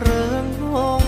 [0.00, 1.04] เริงงง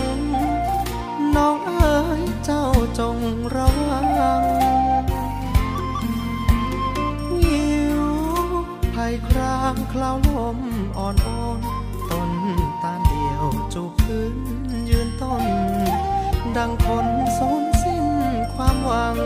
[1.35, 2.65] น้องเอ๋ยเจ้า
[2.99, 3.17] จง
[3.55, 4.43] ระวัง
[7.45, 8.03] ยิว
[8.93, 10.59] ภัยครางคลาวลม
[10.97, 11.59] อ่อนอ่อน
[12.11, 12.31] ต้น
[12.81, 14.35] ตาเดียวจูบขึ้น
[14.89, 15.43] ยืนต้น
[16.57, 18.05] ดังคนสูญสิ้น
[18.53, 19.17] ความหวัง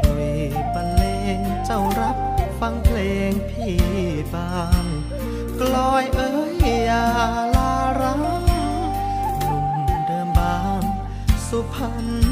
[0.00, 0.30] กลุย
[0.74, 1.04] บรรเล
[1.38, 2.16] งเจ้ารับ
[2.60, 2.98] ฟังเพล
[3.30, 3.76] งพี่
[4.34, 4.84] บาง
[5.60, 6.55] กลอยเอ๋ย
[6.88, 7.04] ยา
[7.54, 8.44] ลาราหนุ่ม
[10.06, 10.82] เดิมบาง
[11.46, 12.25] สุพรรณ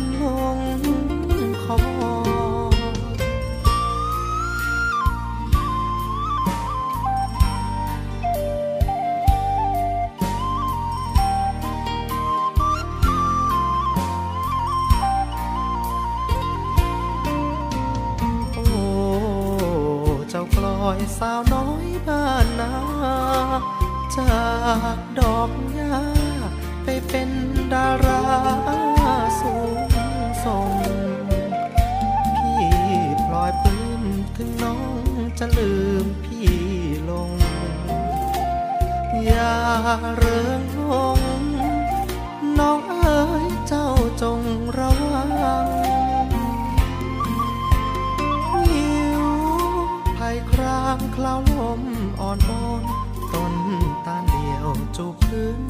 [54.97, 55.61] จูบพื้น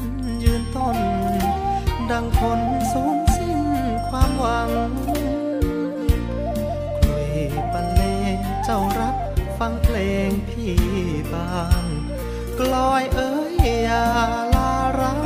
[0.43, 0.97] ยืนต้น
[2.11, 2.59] ดังคน
[2.91, 3.61] สูญสิ้น
[4.09, 4.69] ความหวัง
[7.03, 7.29] กลุย
[7.73, 8.01] ปันเล
[8.33, 9.15] งเจ้ารับ
[9.57, 9.97] ฟังเพล
[10.27, 10.75] งพี่
[11.33, 11.83] บาง
[12.59, 13.53] กลอยเอ๋ย
[13.83, 14.05] อย่า
[14.55, 15.21] ลารัง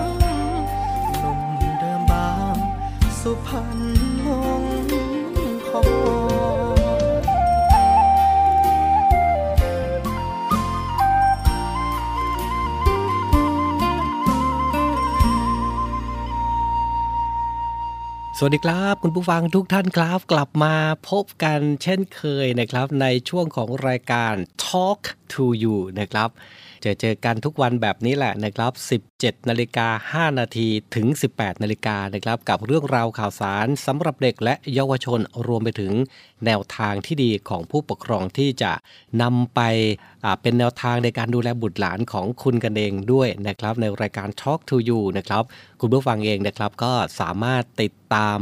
[1.19, 1.41] หนุ่ม
[1.79, 2.55] เดิมบาง
[3.19, 4.08] สุพรรณ
[18.41, 20.75] สวัสดีครับ คุณผู้ฟังทุกท่านครับ กลับมา
[21.09, 24.33] พบกันเช่นเคยนะครับ ในช่วงของรายการ
[24.67, 25.01] Talk
[25.33, 26.29] to You นะครับ
[26.85, 28.71] จะเจอกันทุกวันแบบนี้แหละนะครับ
[29.09, 35.93] 17 นาฬิกา 5 นาทีถึง 18 นาฬิกานะครับ กับเรื่องราวข่าวสารสำหรับเด็กและเยาวชนรวมไปถึง
[36.45, 38.71] แนวทางที่ดีของผู้ปกครองที่จะ
[39.21, 39.61] นำไป
[40.41, 45.43] เป็นแนวทางในการดูแลบุตรหลานของคุณกันเองด้วยนะครับ ในรายการ Talk to You นะครับ
[45.81, 48.39] คุณผู้ฟังเองนะครับก็สามารถติดตาม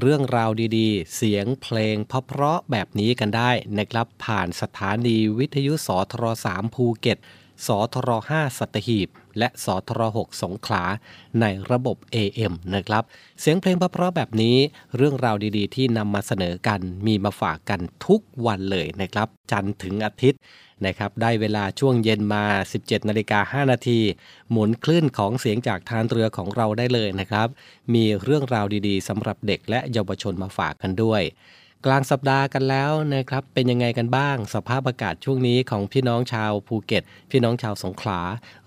[0.00, 7.18] เรื่องราวดีๆ เสียงเพลงเพราะๆแบบนี้กันได้นะครับ ผ่านสถานีวิทยุสทร3ภูเก็ต
[7.66, 9.08] สทร5สัตหีบ
[9.38, 10.84] และสทร6สงขลา
[11.40, 13.02] ในระบบ AM นะครับ
[13.40, 14.56] เสียงเพลงเพราะๆแบบนี้
[14.96, 20.40] เรื่องราวดีๆ ที่นำมาเสนอกันมีมาฝากกันทุกวันเลยนะครับ จันทร์ถึงอาทิตย์
[20.86, 22.44] นะครับได้เวลาช่วงเย็นมา
[22.76, 24.00] 17นาฬิกา5นาที
[24.50, 27.48] หมุนคลื่นของเสียงจากทานเรือของเราได้เลยนะครับ
[27.94, 31.22] มีเรื่องราวดีๆสำหรับเด็กและเยาวชนมาฝากกันด้วย
[31.86, 38.20] กลางสัปดาห์กันแล้วนะครับ เป็นยังไงกันบ้าง สภาพอากาศช่วงนี้ของพี่น้องชาวภูเก็ต พี่น้องชาวสงขลา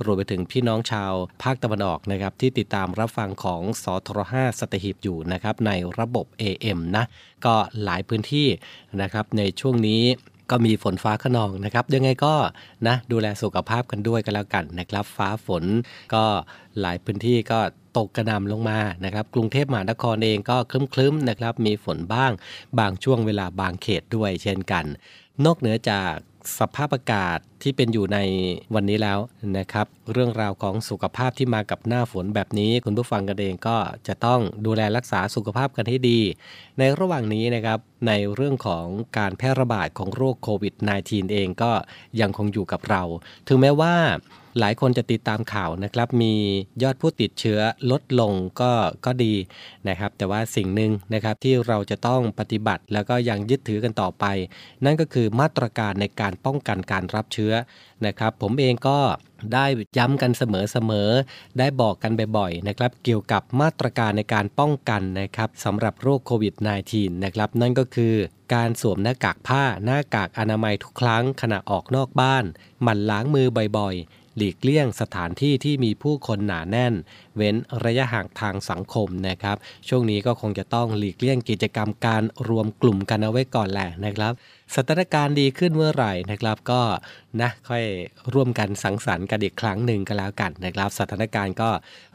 [0.05, 1.13] รวมไปถึงพี่น้องชาว
[1.43, 7.05] ภาคตะวันออกนะครับที่ติดตามรับฟังของสทร5สตหีบอยู่นะครับในระบบ AM นะ
[7.45, 8.47] ก็หลายพื้นที่
[9.01, 10.03] นะครับในช่วงนี้
[10.49, 12.33] ก็มีฝนฟ้าขนองนะครับยังไงก็
[12.87, 15.63] นะดูแลสุขภาพกันด้วยกันแล้วกันนะครับ ฟ้าฝน
[16.13, 16.23] ก็
[16.81, 17.59] หลายพื้นที่ก็
[17.97, 22.31] ตกกระนำลงมานะครับ กรุงเทพมหานครเองก็คลึ้มๆนะครับ มีฝนบ้าง
[22.79, 24.85] บางช่วงเวลาบางเขตด้วยเช่นกัน
[25.45, 26.13] นอกเหนือจาก
[26.59, 28.19] สภาพอากาศที่เป็นอยู่ใน
[28.75, 29.19] วันนี้แล้ว
[29.57, 33.77] นะครับ เรื่องราวของสุขภาพที่มากับหน้าฝนแบบนี้ คุณผู้ฟังกันเองก็
[34.07, 36.19] จะต้องดูแลรักษาสุขภาพกันให้ดี
[36.79, 38.85] ในระหว่างนี้นะครับในเรื่องของ
[39.17, 40.73] การแพร่ระบาดของโรคโควิด
[41.03, 41.71] -19 เองก็
[42.21, 43.03] ยังคงอยู่กับเรา
[43.47, 43.95] ถึงแม้ว่า
[44.59, 46.33] หลายคนจะติดตามข่าวนะครับ มี
[46.83, 47.59] ยอดผู้ติดเชื้อ
[47.91, 48.71] ลดลงก็
[49.05, 49.33] ก็ดี
[49.87, 54.25] นะครับ แต่ว่าสิ่งหนึ่งนะครับที่เราจะต้องปฏิบัติแล้วก็ยังยึดถือกันต่อไป
[54.85, 57.53] นั่นก็คือมาตรการในการป้องกันการรับเชื้อ
[58.05, 58.99] นะครับ ผมเองก็
[59.53, 59.65] ได้
[59.97, 66.53] ย้ำกันเสมอๆ ได้บอกกันบ่อยๆนะครับเกี่ยวกับมาตรการในการป้องกันนะครับสำหรับโรคโควิด
[66.89, 68.13] -19 นะครับนั่นก็คือ
[68.53, 72.43] การสวมหน้ากากผ้าหน้ากากอนามัยทุกครั้งขณะออกนอกบ้าน
[72.83, 73.47] หมั่นล้างมือ
[73.77, 76.93] บ่อยๆ หลีกเลี่ยงสถานที่ที่มีผู้คนหนาแน่น
[77.35, 77.55] เว้น
[77.85, 79.57] ระยะห่างทางสังคมนะครับ
[79.87, 84.33] ช่วงนี้ก็คงจะต้องหลีกเลี่ยงกิจกรรมการรวมกลุ่มกันเอาไว้ก่อนแหละนะครับ
[84.75, 86.81] สถานการณ์ดีขึ้นเมื่อไหร่นะครับ ก็
[87.41, 87.83] นะค่อย
[88.33, 91.69] ร่วมกันสังสรรค์กันอีกครั้งหนึ่งก็แล้วกันนะครับ สถานการณ์ก็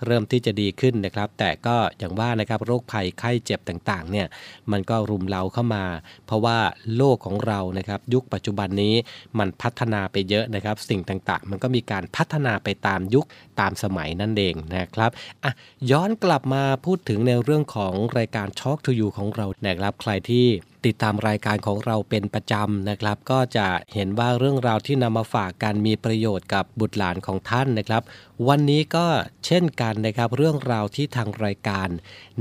[0.07, 4.27] เริ่มที่จะดีขึ้นนะครับ แต่ก็อย่างว่านะครับโรคภัยไข้เจ็บต่างๆเนี่ย
[4.73, 5.85] มันก็รุมเร้าเข้ามา
[6.27, 6.59] เพราะว่า
[6.97, 8.95] โลกของเรานะครับ ยุคปัจจุบันนี้
[9.39, 13.27] มันพัฒนาไปเยอะนะครับ สิ่งต่างๆ มันก็มีการพัฒนาไปตามยุค
[13.61, 15.11] ตามสมัยนั่นเองนะครับ
[15.45, 15.53] อะ
[15.91, 20.47] ย้อนกลับมาพูดถึงในเรื่องของรายการ Talk to You ของเรานะครับ ใครที่
[20.87, 28.03] ติดตามรายการของเราเป็นประจำนะครับ ก็จะเห็นว่าเรื่องราวที่นำมาฝากกันมีประโยชน์กับบุตรหลานของท่านนะครับ
[28.49, 29.07] วันนี้ก็
[29.47, 31.89] เช่นกันนะครับ เรื่องราวที่ทางรายการ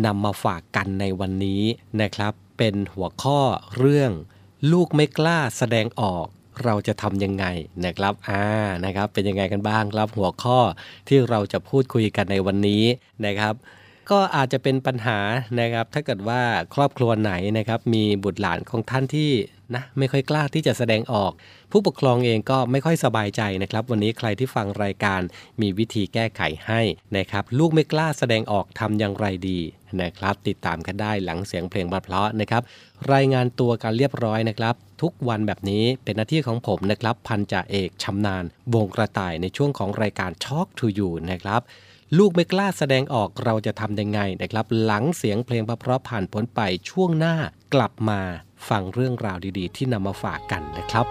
[0.05, 1.63] นำมาฝากกันในวันนี้
[2.01, 3.39] นะครับ เป็นหัวข้อ
[3.77, 4.11] เรื่อง
[4.71, 6.25] ลูกไม่กล้าแสดงออก
[6.63, 7.45] เราจะทำยังไง
[7.85, 8.43] นะครับ อ่า
[8.85, 10.59] นะครับ เป็นยังไงกันบ้างครับหัวข้อ
[11.07, 12.83] ที่เราจะพูดคุยกันในวันนี้
[13.25, 13.53] นะครับ
[14.11, 15.19] ก็อาจจะเป็นปัญหา
[15.59, 16.41] นะครับ ถ้าเกิดว่า
[16.75, 19.31] ครอบครัวไหนนะครับ มีบุตรหลานของท่านที่
[19.75, 21.31] นะไม่ค่อยกล้าที่จะแสดงออก
[21.71, 25.21] ผู้ปกครองเองก็ไม่ค่อยสบายใจนะครับ วันนี้ใครที่ฟังรายการ
[25.61, 26.81] มีวิธีแก้ไขให้
[27.17, 29.59] นะครับ ลูกไม่กล้าแสดงออกทำอย่างไรดี
[30.01, 32.61] นะครับ ติดตามกันได้หลังเสียงเพลงบาดเพราะนะครับ
[33.13, 38.43] รายงานตัวกันเรียบร้อยนะครับ ทุกวันแบบนี้เป็นหน้าที่ของผมนะครับ พันจ่าเอกชำนาญ
[38.73, 41.61] วงกระต่ายในช่วงของรายการ Talk to You นะครับ
[42.17, 47.35] ลูกไม่กล้าแสดงออกเราจะทำยังไงนะครับ หลังเสียงเพลงเพราะผ่านพ้นไปช่วงหน้า
[47.73, 48.19] กลับมา
[48.69, 51.05] ฟังเรื่องราวดีๆ ที่นำมาฝากกันนะครับ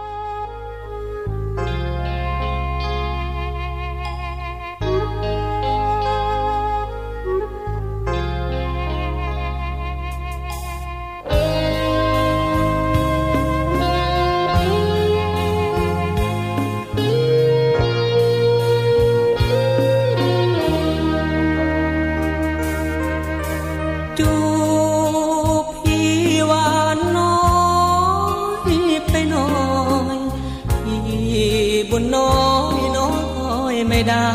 [34.15, 34.29] ได้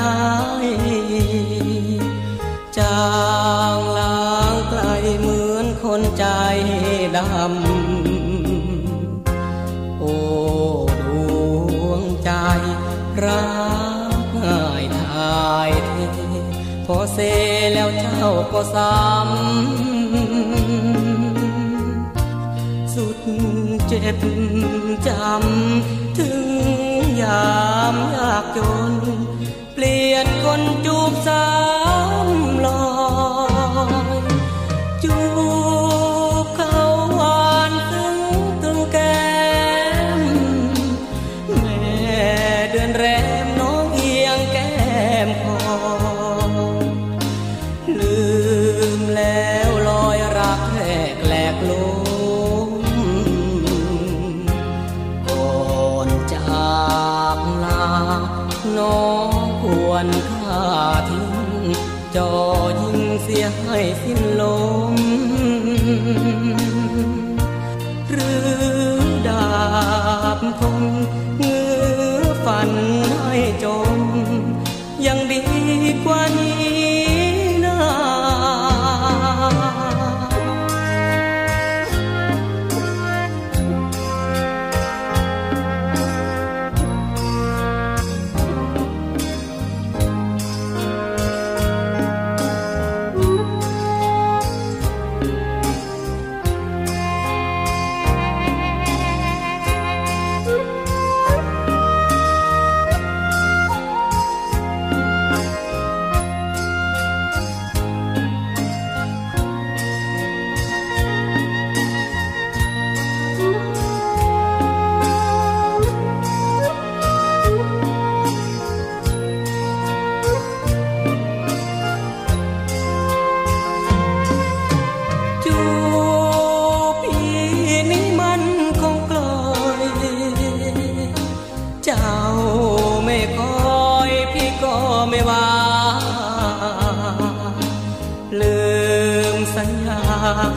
[2.77, 3.01] จา
[3.75, 4.81] งลางไกล
[5.19, 6.25] เหมือนคนใจ
[7.15, 8.39] ดำ
[10.00, 10.15] โอ้
[11.01, 11.03] ด
[11.88, 12.31] วงใจ
[13.24, 13.48] รั
[14.12, 15.95] กง่ายทายเท
[16.86, 17.17] พอเส
[17.74, 19.39] แล้วเจ้าก็ซ้ำ
[22.93, 23.17] สุด
[23.88, 24.17] เจ็บ
[25.07, 26.50] จำ ถึง
[27.21, 27.50] ยา
[27.93, 28.59] มยากจ
[28.91, 28.93] น
[29.81, 31.45] เปลี่ยนคนจูบสา
[32.25, 32.27] ม
[64.09, 64.93] ហ៊ានលំ
[68.19, 68.31] ឬ
[69.27, 69.47] ដា
[70.37, 70.88] បគង់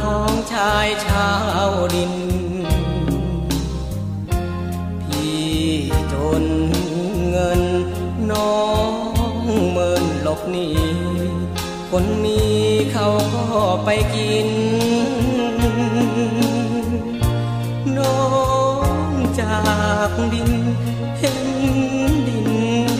[0.02, 1.28] ของชายชา
[1.69, 2.14] วดิน
[5.04, 5.42] พี่
[6.12, 6.45] จน
[7.31, 7.62] เงิน
[8.31, 8.95] น้อง
[9.71, 10.69] เมินหลบหนี
[11.90, 12.40] คนมี
[12.92, 13.45] เขาก็
[13.85, 14.49] ไปกิน
[17.99, 18.21] น้อ
[19.09, 19.59] งจา
[20.09, 20.52] กดิน
[21.19, 21.40] เห็น
[22.28, 22.49] ดิน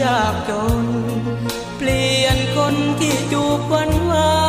[0.03, 0.51] ยากจ
[0.83, 0.85] น
[1.77, 4.42] เปลี่ยนคนที่จูบวานวาน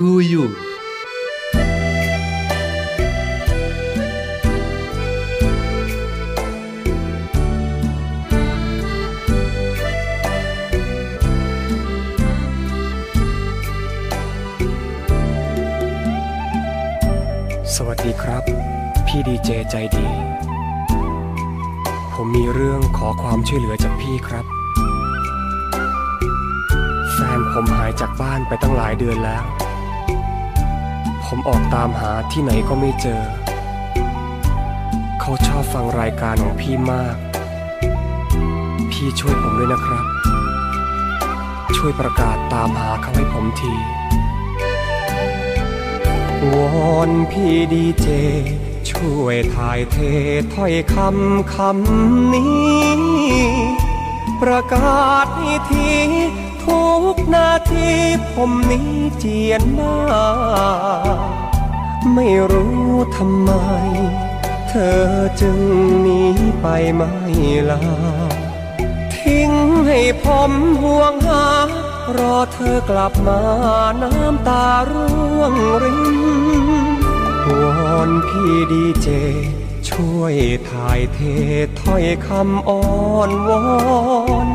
[0.00, 0.46] to you ส
[17.86, 18.42] วัสดีครับ
[19.06, 20.06] พี่ดีเจใจดี
[22.12, 24.44] ผมมีเรื่องขอความช่วยเหลือจากพี่ครับ
[27.12, 29.44] แฟนผมหายจากบ้านไปตั้งหลายเดือนแล้ว
[31.32, 33.22] ผมออกตามหาที่ไหนก็ไม่เจอ
[35.20, 37.16] เขาชอบฟังรายการของพี่มาก
[38.90, 40.04] พี่ช่วยผมด้วยนะครับ
[41.76, 43.72] ช่วยประกาศตามหาเขาให้ผมที
[46.52, 46.54] ว
[46.92, 48.06] อนพี่ดีเจ
[48.90, 49.96] ช่วยถ่ายเท
[50.54, 53.00] ถ้อยคำคำนี้
[54.42, 55.90] ประกาศให้ที
[56.62, 57.90] ทุกนาที
[58.32, 59.96] ผมนี้เจียนมา
[62.14, 63.50] ไม่รู้ทำไม
[64.68, 65.04] เธอ
[65.40, 65.58] จึง
[66.02, 66.22] หนี
[66.60, 67.10] ไปไม่
[67.70, 67.82] ลา
[69.14, 69.50] ทิ้ง
[69.86, 70.52] ให้ผม
[70.82, 71.48] ห่วงหา
[72.16, 73.40] รอเธอกลับมา
[74.02, 76.08] น้ำตาร่วงริน
[77.46, 77.50] ว
[77.94, 79.08] อนพี่ดีเจ
[79.88, 80.34] ช่วย
[80.70, 81.18] ถ่ายเท
[81.80, 82.82] ถ้อยคำอ้อ
[83.28, 83.62] นวอ
[84.46, 84.48] น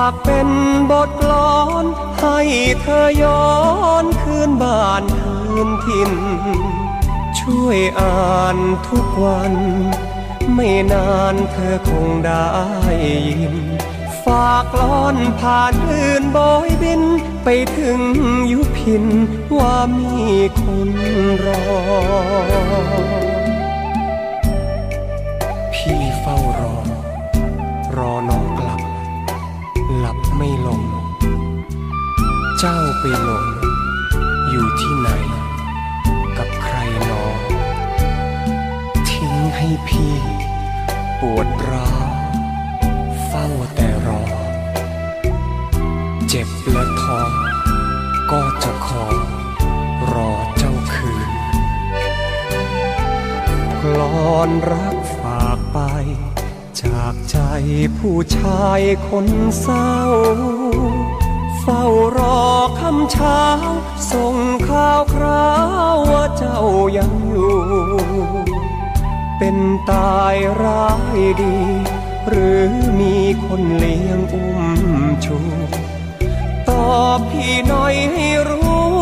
[0.00, 0.48] ากเป็น
[0.90, 1.84] บทกลอน
[2.20, 2.38] ให้
[2.80, 3.50] เธอย้อ
[4.02, 6.12] นคืนบ้านคืนถิ่น
[7.40, 8.56] ช่วยอ่าน
[8.88, 9.52] ทุกวัน
[10.54, 12.48] ไม่นานเธอคงได้
[13.28, 13.56] ยิน
[14.24, 17.02] ฝากกลอนผ่านอื่นบอยบิน
[17.44, 17.48] ไป
[17.78, 18.00] ถึง
[18.52, 19.04] ยุพิน
[19.56, 20.14] ว่ามี
[20.60, 20.90] คน
[21.44, 23.21] รอ
[33.04, 33.46] ไปหลง
[34.50, 35.08] อยู่ที่ไหน
[36.36, 37.24] กับใครหนอ
[39.10, 40.16] ทิ้งให้พี่
[41.20, 42.12] ปวดร้าว
[43.26, 44.24] เฝ้าแต่รอ
[46.28, 47.22] เจ็บและท้อ
[48.30, 49.06] ก็จะขอ
[50.12, 51.30] รอเจ้าคืน
[53.80, 54.00] กล
[54.32, 55.78] อนรักฝากไป
[56.82, 57.38] จากใจ
[57.98, 59.26] ผู้ชายคน
[59.60, 59.92] เศร้า
[61.62, 61.84] เฝ้า
[62.18, 62.40] รอ
[62.80, 63.42] คำเช้า
[64.12, 64.36] ส่ง
[64.68, 65.50] ข่าวครา
[65.94, 66.60] วว่าเจ้า
[66.96, 67.56] ยังอยู่
[69.38, 69.56] เป็น
[69.90, 71.56] ตายร้ายดี
[72.28, 74.62] หรือมีคนเลี้ยงอุ้ม
[75.24, 75.38] ชู
[76.68, 78.92] ตอบพี่หน่อยให้รู้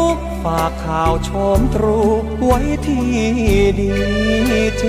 [0.45, 1.99] ฝากข่าวชมตรู
[2.45, 3.11] ไว้ที่
[3.81, 3.93] ดี
[4.79, 4.85] เจ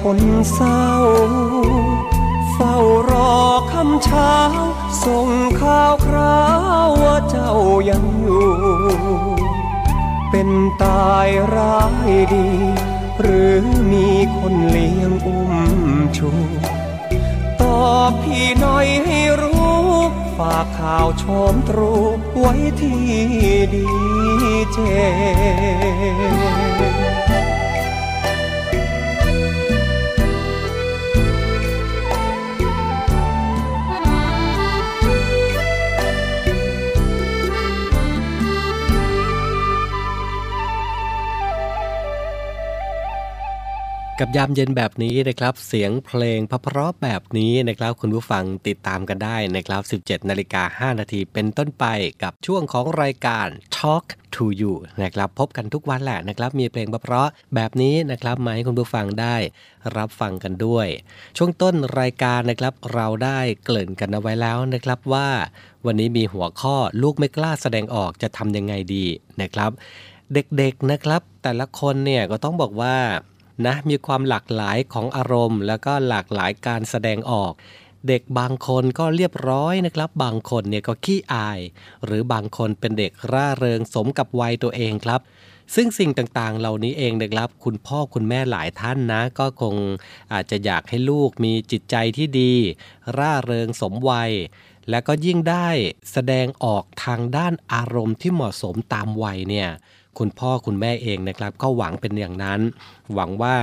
[0.00, 0.20] คน
[0.52, 0.86] เศร้า
[2.52, 2.76] เฝ้า
[3.10, 3.38] รอ
[3.72, 4.34] คำเช้า
[5.04, 5.28] ส่ง
[5.60, 6.42] ข่าวครา
[6.86, 7.52] วว่าเจ้า
[7.90, 8.50] ยังอยู่
[10.30, 10.48] เป็น
[10.82, 12.48] ตายร้ายดี
[13.20, 13.58] หรือ
[13.92, 15.52] มีคนเลี้ยงอุ้ม
[16.16, 16.30] ชู
[17.60, 19.80] ตอบพี่หน่อยให้รู้
[20.38, 21.92] ฝากข่าวชมตรู
[22.38, 23.02] ไว้ที่
[23.74, 23.86] ดี
[24.72, 24.78] เจ
[44.22, 51.84] กับยามเย็นแบบนี้นะครับ เสียงเพลงเพราะแบบนี้นะครับ คุณผู้ฟังติดตามกันได้นะครับ 17 นาฬิกา 5 นาทีเป็นต้นไป
[52.22, 53.46] กับช่วงของรายการ
[53.76, 59.36] Talk to You นะครับพบกันทุกวันแหละนะครับ มีเพลงเพราะแบบนี้นะครับมาให้คุณผู้ฟังได้
[59.96, 60.86] รับฟังกันด้วย
[61.36, 65.28] ช่วงต้นรายการนะครับเราได้เกริ่นกันเอาไว้แล้วนะครับว่า
[65.86, 69.06] วันนี้มีหัวข้อลูกไม่กล้าแสดงออกจะทำยังไงดี
[69.40, 69.70] นะครับ
[70.34, 72.96] เด็กๆนะครับ แต่ละคนเนี่ยก็ต้องบอกว่า
[73.66, 77.52] นะมีความหลากหลายของอารมณ์ แล้วก็หลากหลายการแสดงออก
[78.08, 81.60] เด็กบางคนก็เรียบร้อยนะครับ บางคนเนี่ยก็ขี้อาย
[82.04, 85.20] หรือบางคนเป็นเด็กร่าเริงสมกับวัยตัวเองครับ
[85.74, 89.76] ซึ่งสิ่งต่างๆ เหล่านี้เองนะครับ คุณพ่อคุณแม่หลายท่านนะ ก็คง
[90.32, 92.52] อาจจะอยากให้ลูกมีจิตใจที่ดี
[93.18, 94.32] ร่าเริงสมวัย
[94.90, 95.68] และก็ยิ่งได้
[96.12, 99.68] แสดงออกทางด้านอารมณ์ที่เหมาะสมตามวัยเนี่ย
[100.18, 102.60] คุณพ่อคุณแม่เองนะครับก็หวังเป็นอย่างนั้น
[103.14, 103.56] หวังว่า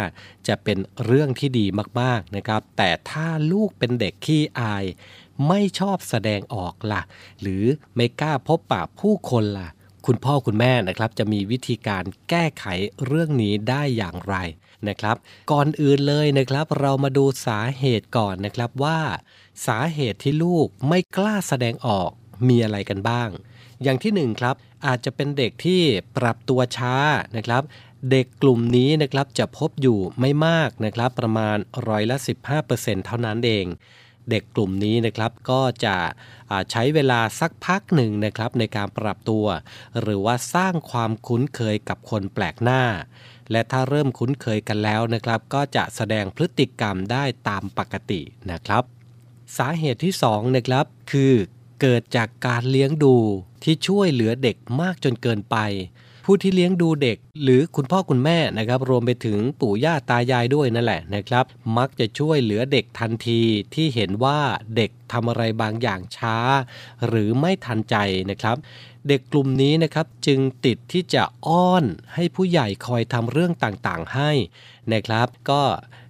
[0.47, 1.65] จะเป็นเรื่องที่ดี
[2.01, 4.85] มากๆนะครับ แต่ถ้าลูกเป็นเด็กขี้อาย
[5.47, 7.01] ไม่ชอบแสดงออกละ่ะ
[7.41, 7.63] หรือ
[7.95, 9.69] ไม่กล้าพบปะผู้คนละ่ะ
[10.05, 12.65] คุณพ่อคุณแม่นะครับจะมีวิธีการแก้ไข
[13.05, 14.35] เรื่องนี้ได้อย่างไร
[14.87, 15.15] นะครับ
[15.51, 18.99] ก่อนอื่นเลยนะครับ เรามาดูสาเหตุก่อนนะครับว่า
[19.67, 22.09] สาเหตุที่ลูกไม่กล้าแสดงออก
[22.47, 23.29] มีอะไรกันบ้าง
[23.83, 24.55] อย่างที่หนึ่งครับ
[24.87, 25.81] อาจจะเป็นเด็กที่
[26.17, 26.95] ปรับตัวช้า
[27.37, 27.63] นะครับ
[28.11, 32.17] เด็กกลุ่มนี้นะครับจะพบอยู่ไม่มากนะครับ ประมาณร้อยละ
[32.61, 33.65] 15%เท่านั้นเอง
[34.29, 35.95] เด็กกลุ่มนี้นะครับก็จะ
[36.71, 39.45] ใช้เวลาสักพักหนึ่งนะครับในการปรับตัว
[40.01, 42.83] หรือว่าสร้างความคุ้นเคยกับคนแปลกหน้า
[43.51, 48.83] และถ้าเริ่มคุ้นเคยกันแล้วนะครับ ก็จะแสดงพฤติกรรมได้ตามปกตินะครับ
[49.57, 51.33] สาเหตุที่2นะครับคือ
[51.81, 53.15] เกิดจากการเลี้ยงดู
[53.63, 55.57] ที่ช่วยเหลือเด็กมากจนเกินไป
[56.29, 61.45] ผู้ที่เลี้ยงดูเด็ก หรือคุณพ่อคุณแม่นะครับ รวมไปถึงปู่ย่าตายายด้วยนั่นแหละนะครับ
[61.77, 63.41] มักจะช่วยเหลือเด็กทันที
[63.73, 64.39] ที่เห็นว่า
[64.75, 66.37] เด็กทำอะไรบางอย่างช้า
[67.07, 67.95] หรือไม่ทันใจ
[68.29, 68.57] นะครับ
[69.07, 74.31] เด็กกลุ่มนี้นะครับจึงติดที่จะอ้อนให้ผู้ใหญ่คอยทำเรื่องต่างๆให้
[74.93, 75.61] นะครับ ก็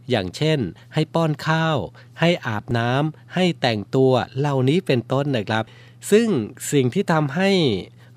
[0.09, 0.59] อย่างเช่น
[0.93, 1.77] ให้ป้อนข้าว
[2.19, 5.63] ให้อาบน้ำให้แต่งตัวเหล่านี้เป็นต้นนะครับ
[6.11, 6.27] ซึ่ง
[6.71, 7.49] สิ่งที่ทำให้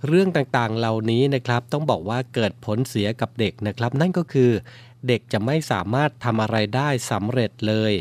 [0.07, 4.50] เรื่องต่างๆ เหล่านี้นะครับ ต้องบอกว่าเกิดผลเสียกับเด็กนะครับ นั่นก็คือ
[5.09, 7.92] เด็กจะไม่สามารถทำอะไรได้สำเร็จเลย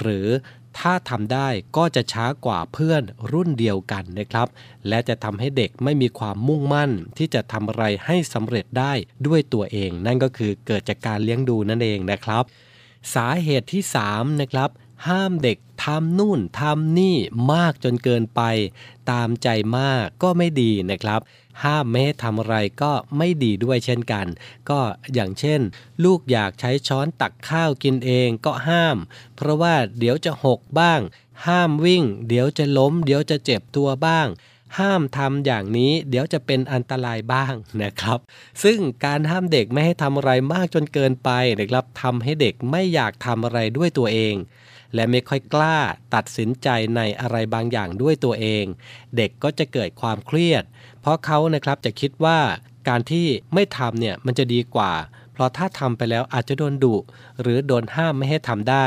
[0.00, 0.26] หรือ
[0.78, 4.48] ถ้าทำได้ก็จะช้ากว่าเพื่อนรุ่นเดียวกันนะครับ
[4.88, 8.92] และจะทำให้เด็กไม่มีความมุ่งมั่นที่จะทำอะไรให้สำเร็จได้
[9.26, 12.44] ด้วยตัวเอง นั่นก็คือเกิดจากการเลี้ยงดูนั่นเองนะครับ
[13.14, 13.82] สาเหตุที่
[14.12, 14.70] 3นะครับ
[15.08, 17.16] ห้ามเด็กทำนู่นทำนี่
[17.52, 18.42] มากจนเกินไป
[19.10, 21.20] ตามใจมากก็ไม่ดีนะครับ
[21.64, 24.26] ห้ามไม่ให้ทำอะไรก็ไม่ดีด้วยเช่นกัน
[24.70, 24.80] ก็
[25.14, 25.60] อย่างเช่น
[26.04, 28.96] ลูกอยากใช้ช้อนตักข้าวกินเองก็ห้าม
[29.36, 31.00] เพราะว่าเดี๋ยวจะหกบ้าง
[31.46, 34.26] ห้ามวิ่ง เดี๋ยวจะล้ม เดี๋ยวจะเจ็บตัวบ้าง
[34.78, 38.18] ห้ามทำอย่างนี้ เดี๋ยวจะเป็นอันตรายบ้างนะครับ
[38.62, 44.34] ซึ่งการห้ามเด็กไม่ให้ทำอะไรมากจนเกินไปนะครับทำให้เด็กไม่อยากทำอะไรด้วยตัวเอง
[44.94, 45.78] และไม่ค่อยกล้า
[46.14, 48.64] ตัดสินใจในอะไรบางอย่างด้วยตัวเอง
[49.16, 50.64] เด็กก็จะเกิดความเครียด
[51.00, 52.38] เพราะเขานะครับจะคิดว่า
[52.88, 54.92] การที่ไม่ทำเนี่ยมันจะดีกว่า
[55.32, 56.96] เพราะถ้าทำไปแล้วอาจจะโดนดุ
[57.40, 58.86] หรือโดนห้ามไม่ให้ทำได้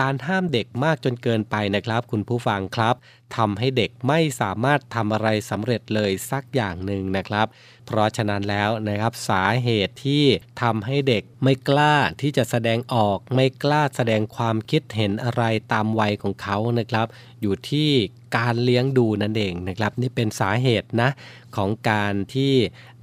[0.00, 2.94] การห้ามเด็กมากจนเกินไปนะครับ คุณผู้ฟังครับ
[3.36, 7.46] ทำให้เด็กไม่สามารถทำอะไรสำเร็จเลยสักอย่างหนึ่งนะครับ
[7.86, 10.24] เพราะฉะนั้นแล้วนะครับสาเหตุที่
[10.62, 17.06] ทำให้เด็กไม่กล้าที่จะแสดงออก ไม่กล้าแสดงความคิดเห็นอะไรตามวัยของเขานะครับ
[17.40, 17.90] อยู่ที่
[18.36, 21.10] การเลี้ยงดูนั่นเองนะครับนี่เป็นสาเหตุนะ
[21.56, 22.54] ของการที่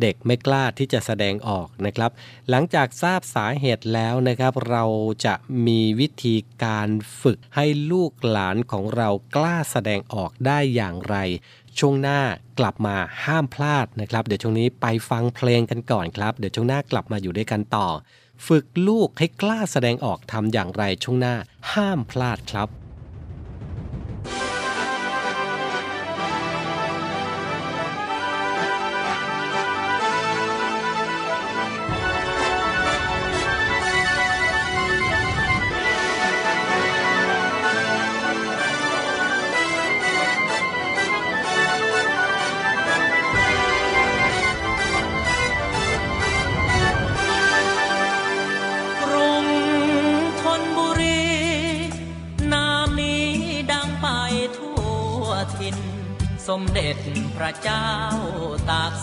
[0.01, 2.11] เด็กไม่กล้าที่จะแสดงออกนะครับ
[2.49, 4.85] หลังจากทราบสาเหตุแล้วนะครับ เรา
[5.25, 5.33] จะ
[5.67, 6.89] มีวิธีการ
[7.21, 11.17] ฝึกให้ลูกหลานของเรากล้าแสดงออกได้อย่างไร
[11.79, 12.21] ช่วงหน้า
[12.59, 17.87] กลับมาห้ามพลาดนะครับ เดี๋ยวช่วงนี้ไปฟังเพลงกันก่อนครับ เดี๋ยวช่วงหน้ากลับมาอยู่ด้วยกันต่อ
[18.47, 21.35] ฝึกลูกให้กล้าแสดงออกทำอย่างไรช่วงหน้า
[21.73, 22.78] ห้ามพลาดครับ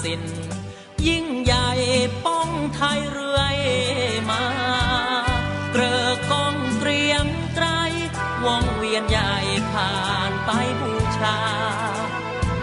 [0.06, 0.22] สิน
[1.08, 1.68] ยิ่งใหญ่
[2.24, 3.58] ป้องไทยเรื่อย
[4.30, 4.44] มา
[5.72, 7.66] เกลอกองเตรียมไตร
[8.44, 9.34] วงเวียนใหญ่
[9.70, 9.94] ผ่า
[10.30, 11.38] นไปบูชา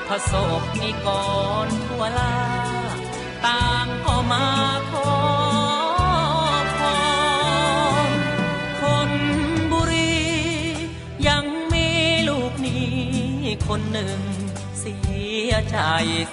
[0.08, 1.08] พระศพนิก
[1.66, 2.36] รทั่วลา
[3.46, 4.48] ต่างก็มา
[4.92, 5.12] ขอ
[6.80, 6.82] พ
[8.08, 8.10] ร
[8.82, 9.12] คน
[9.72, 10.16] บุรี
[11.28, 11.88] ยังมี
[12.30, 12.94] ลูกนี้
[13.68, 14.20] คนหนึ่ง
[15.52, 15.78] ยใจ
[16.32, 16.33] เ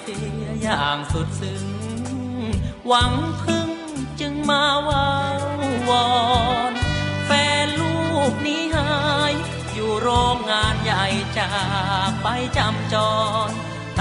[0.71, 1.65] อย่างสุดซึ้ง
[2.87, 3.69] หวังพึ่ง
[4.19, 5.07] จึงมาวา
[5.89, 6.07] วอ
[6.71, 6.73] น
[7.25, 7.31] แฟ
[7.65, 7.99] นลู
[8.31, 8.91] กนี้หา
[9.31, 9.33] ย
[9.73, 11.05] อยู่โรงงานใหญ่
[11.37, 11.53] จา
[12.09, 12.95] กไปจำจ
[13.47, 13.49] ร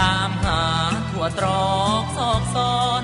[0.01, 0.63] ตามหา
[1.11, 3.03] ทั่วตรอกซอกซอน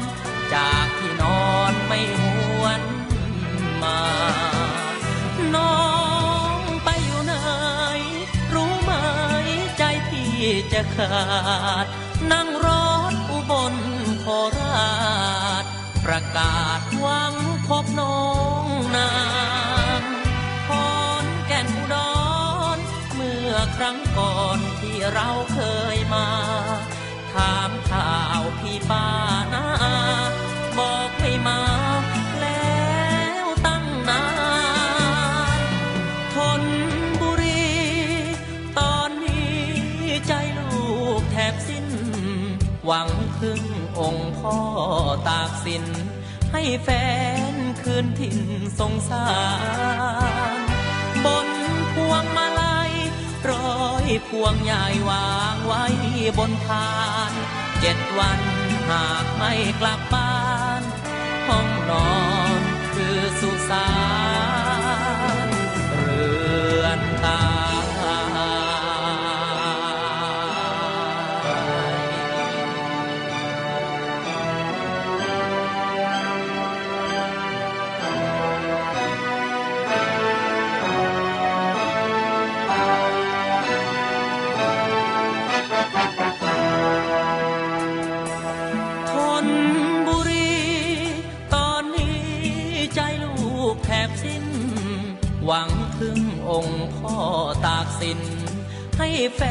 [0.55, 2.23] จากที่นอนไม่ห
[2.61, 2.83] วน
[3.83, 4.01] มา
[5.55, 5.81] น้อ
[6.57, 7.35] งไปอยู่ไหน
[8.55, 8.93] รู้ไหม
[9.79, 10.35] ใจพี่
[10.73, 11.17] จะขา
[11.85, 11.86] ด
[16.07, 17.35] ประกาศหวัง
[17.67, 18.21] พบน้อ
[18.65, 18.67] ง
[18.97, 19.13] นา
[20.01, 20.03] ง
[20.69, 20.71] พ
[21.23, 21.97] รแก่นอุด
[22.77, 22.79] ร
[23.15, 25.61] เมื่อครั้งก่อนที่เราเค
[25.97, 26.29] ยมา
[27.33, 29.07] ถามข่าวพี่ป้า
[29.55, 29.67] นา
[30.79, 31.61] บอกให้มา
[32.41, 32.85] แล้
[33.45, 34.25] วตั้งนา
[35.59, 35.63] น
[36.35, 36.63] ทน
[37.21, 37.73] บุรี
[38.79, 39.57] ตอนนี้
[40.27, 40.87] ใจลู
[41.21, 41.87] กแทบสิ้น
[42.85, 43.63] หวังพึ่ง
[44.01, 44.59] องค์พ่อ
[45.29, 45.85] ตากสิน
[46.53, 46.89] ให้แฟ
[47.53, 48.39] นคืนถิ่น
[48.79, 49.29] สงสา
[50.57, 50.61] ร
[51.25, 51.49] บน
[51.95, 52.93] พวงมาลัย
[53.51, 55.85] ร้อยพวงใหญ่วางไว้
[56.39, 56.91] บนพา
[57.31, 57.33] น
[57.81, 58.41] เจ็ดวัน
[58.89, 60.37] หากไม่กลับบ้า
[60.81, 60.83] น
[61.49, 62.15] ห้องนอ
[62.59, 62.61] น
[62.95, 63.89] คือสุสา
[64.25, 64.26] น
[98.01, 98.21] สิน
[98.99, 99.43] ให้แฟ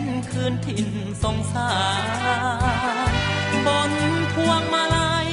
[0.00, 0.88] นคืนถิ่น
[1.22, 1.74] สงสา
[3.10, 3.12] ร
[3.66, 3.92] บน
[4.34, 5.28] พวงมาลัย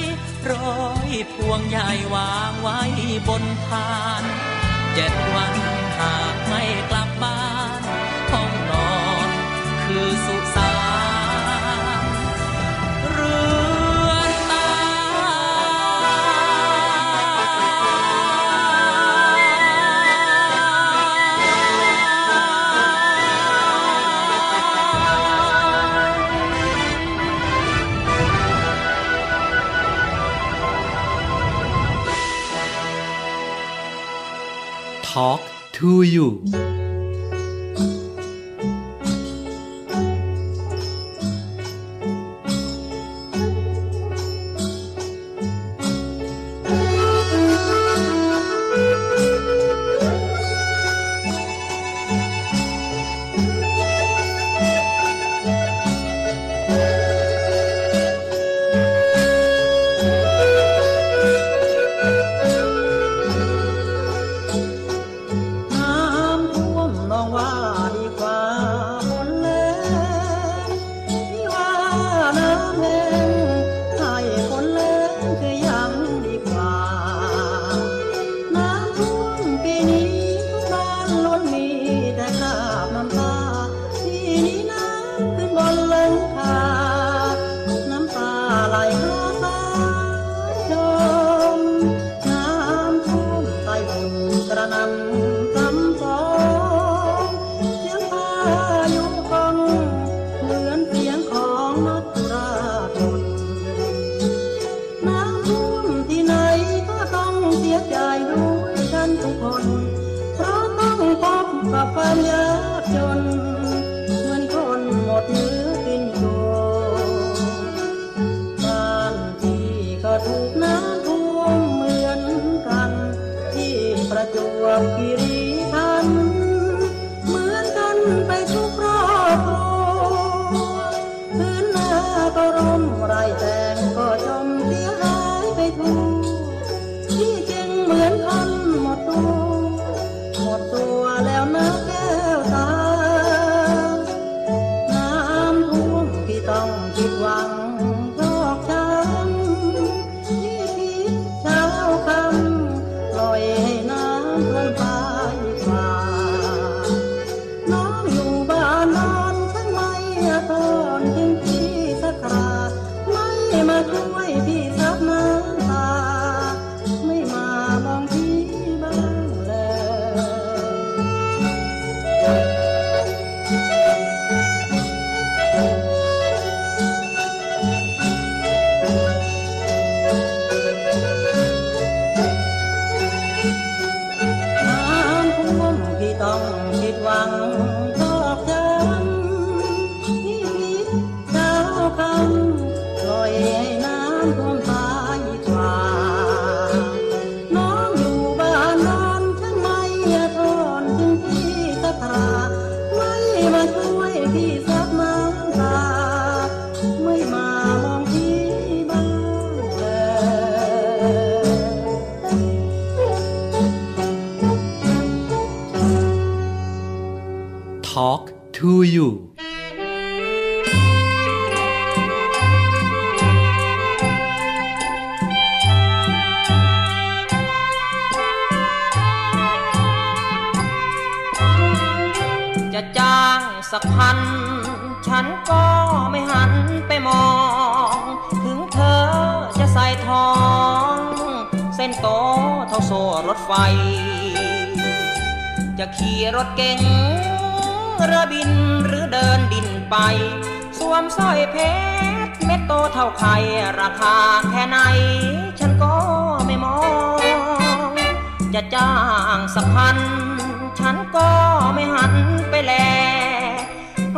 [0.52, 2.82] ร้อยพวงใหญ่วางไว้
[3.28, 4.24] บนพาน
[4.94, 5.56] เจ็ดวัน
[6.00, 7.10] หากไม่กลับ
[35.84, 36.63] to you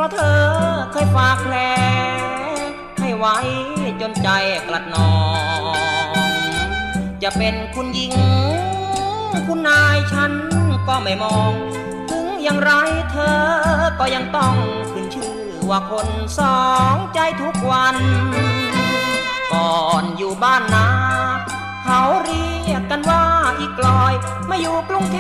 [0.06, 0.42] ราะเธอ
[0.92, 1.56] เคยฝากแผล
[3.00, 3.38] ให้ไว้
[4.02, 4.30] จนใจ
[4.68, 5.14] กลัดนอ
[5.60, 6.30] ง
[7.24, 8.14] จะเป็นคุณหญิง
[9.48, 10.34] คุณนายฉัน
[10.88, 11.54] ก็ไม่มอง
[12.10, 12.72] ถึงอย่างไร
[13.12, 13.40] เธอ
[14.00, 14.56] ก็ยังต้อง
[14.92, 15.38] ขึ้นชื่อ
[15.70, 16.08] ว่าคน
[16.40, 16.62] สอ
[16.94, 17.96] งใจทุกวัน
[19.54, 20.88] ก่อนอยู่บ้านนา
[21.86, 23.26] เขาเรียกกันว่า
[23.60, 24.14] อีกลอย
[24.50, 25.20] มาอยู่กรุงเท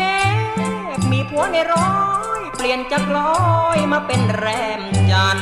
[0.95, 1.91] พมีผัวในร้อ
[2.39, 3.35] ย ลี่ยนจากลอ
[3.77, 4.47] ยมาเป็นแร
[4.79, 5.39] มจัน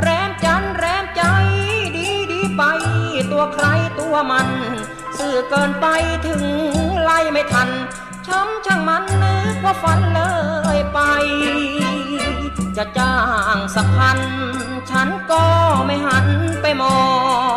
[0.00, 1.22] แรมจันแรมใจ
[1.96, 2.62] ดีดีไป
[3.32, 3.66] ตัวใคร
[4.00, 4.48] ตัวมัน
[5.18, 5.86] สื่อเกินไป
[6.26, 6.42] ถึง
[7.02, 7.68] ไล่ไม่ทัน
[8.26, 10.22] ช้ำช่างมันนึกว่าฝันเล
[10.76, 10.98] ยไป
[12.76, 13.16] จะจ้า
[13.56, 14.18] งสักพัน
[14.90, 15.44] ฉันก็
[15.86, 16.26] ไม่หัน
[16.62, 17.00] ไปมอ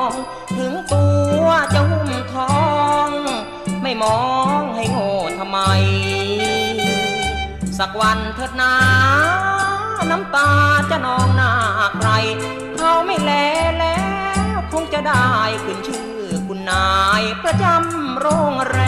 [0.09, 0.11] ง
[0.57, 1.05] ถึงตั
[1.41, 2.61] วจะหุ้มทอ
[3.07, 3.09] ง
[3.83, 4.19] ไม่มอ
[4.59, 5.59] งให้โง่ทำไม
[7.79, 8.73] สักวันเถิดนา
[10.09, 10.49] น้ำตา
[10.89, 11.51] จะนองหน้า
[11.97, 12.09] ใคร
[12.77, 13.31] เขาไม่แล
[13.79, 13.99] แล้
[14.55, 15.27] วคงจะได้
[15.63, 16.11] ขึ้นชื่อ
[16.47, 16.89] คุณนา
[17.21, 18.79] ยประจำโรงแร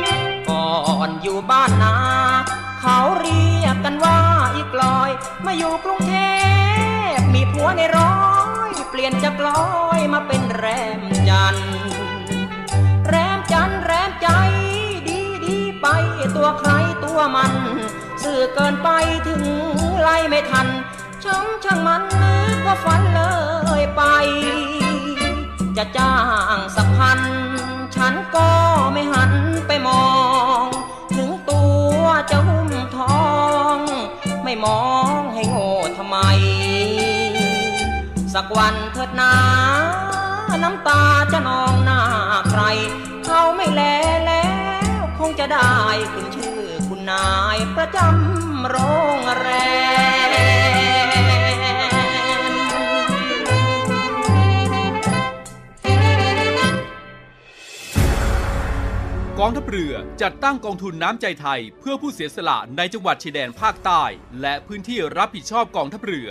[0.00, 0.68] มก่อ
[1.08, 1.70] นอยู่บ้าน
[5.54, 6.16] มาอยู่กรุงเท
[7.16, 8.16] พมีผัวในร้อ
[8.68, 9.64] ย เปลี่ยนจากลอ
[9.98, 10.64] ยมาเป็นแร
[11.00, 11.56] มจัน
[13.08, 14.28] แรมจันแรมใจ
[15.08, 15.86] ดีดีไป
[16.36, 16.70] ตัวใคร
[17.04, 17.52] ตัวมัน
[18.22, 18.88] สื่อเกินไป
[19.28, 19.42] ถึง
[20.00, 20.68] ไล่ไม่ทัน
[21.24, 23.22] ช้ำช่างมันนึกว่าฝันเล
[23.80, 24.02] ยไป
[25.76, 26.16] จะจ้า
[26.56, 27.20] งสักพัน
[27.96, 28.48] ฉันก็
[28.92, 29.32] ไม่หัน
[29.66, 30.06] ไปมอ
[30.62, 30.64] ง
[31.16, 31.62] ถึงตั
[32.00, 33.26] วจะหุ้มทอ
[33.76, 33.78] ง
[34.44, 34.91] ไม่มอง
[38.34, 39.32] สักวันเถิดนา
[40.62, 42.00] น้ำตาจะนองหน้า
[42.50, 42.62] ใคร
[43.24, 43.82] เขาไม่แล
[44.26, 44.48] แล้
[45.00, 45.72] ว คงจะได้
[46.12, 48.76] ขึ้นชื่อคุณนายประจำโร
[49.18, 49.48] งแร
[50.28, 50.32] ม
[59.38, 64.02] กองทัพเรือจัดตั้งกองทุนน้ำใจไทย เพื่อผู้เสียสละในจังหวัดชายแดนภาคใต้
[64.40, 66.30] และพื้นที่รับผิดชอบกองทัพเรือ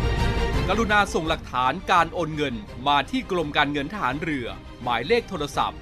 [0.79, 2.55] รุณาส่งหลักฐานการโอนเงิน
[2.87, 4.47] มาที่กรมการเงินทหารเรือ
[4.83, 5.81] หมายเลขโทรศัพท์ 0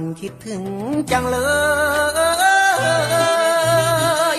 [0.00, 0.64] กันคิดถึง
[1.12, 1.38] จังเล
[4.36, 4.38] ย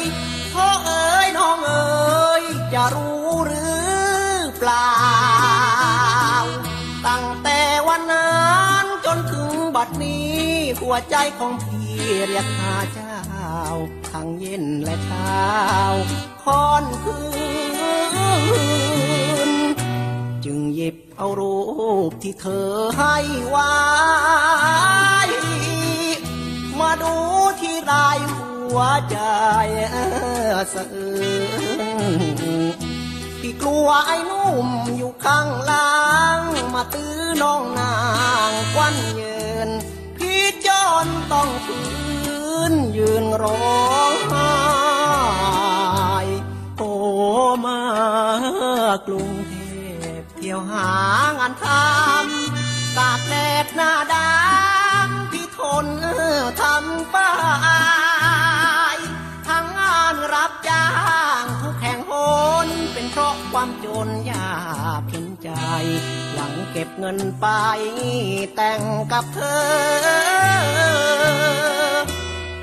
[0.54, 2.43] พ่อเอ๋ยน้องเอ๋ย
[2.74, 4.91] จะรู้หรือเปล่า
[7.08, 8.34] ตั้งแต่วันนั้
[8.84, 10.36] นจนถึงบัดนี้
[10.80, 11.91] หัวใจของพี่
[12.28, 13.19] เรียกหาเจ้า
[14.10, 15.45] ทั้งเย็นและเช้า
[16.43, 17.17] ค่อนคื
[19.50, 19.52] น
[20.45, 21.60] จึงหยิบเอารู
[22.10, 23.15] ปที่เธอให้
[23.47, 25.20] ไว้มา
[27.01, 27.15] ดู
[27.62, 29.17] ที่รายหัวใจ
[30.73, 31.15] สะอื้
[31.99, 32.41] น
[33.39, 35.91] พี่กลัวไอ้นุ่มอยู่ข้างล่า
[36.38, 36.41] ง
[36.73, 37.95] มาตื้อน้องนา
[38.49, 39.69] งควันเยิน
[40.17, 41.80] พี่จอนต้องฝื
[42.71, 44.51] นยืนร้องไห้
[46.77, 46.91] โอ้
[47.65, 47.80] มา
[49.08, 49.56] กรุงเท
[50.21, 50.89] พเที่ยวหา
[51.38, 54.50] งานทำตากแดดหน้าดำ
[55.62, 55.88] พี่ทน
[56.62, 57.32] ทำป้า
[58.95, 58.97] ย
[59.47, 60.86] ทั้งงานรับจ้า
[61.41, 62.12] งทุกแห่งห
[62.65, 64.53] นเป็นเพราะความจนยา
[65.01, 65.49] กเห็นใจ
[66.34, 67.47] หลังเก็บเงินไป
[68.55, 68.82] แต่ง
[69.12, 69.57] กับเธอ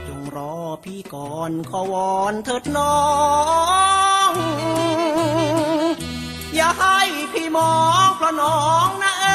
[0.06, 2.98] จงรอพี่ก่อนขอวอนเถิดน้อ
[4.30, 4.32] ง
[6.54, 6.98] อย่าให้
[7.32, 7.74] พี่มอ
[8.06, 9.26] งเพราะน้องนะเอ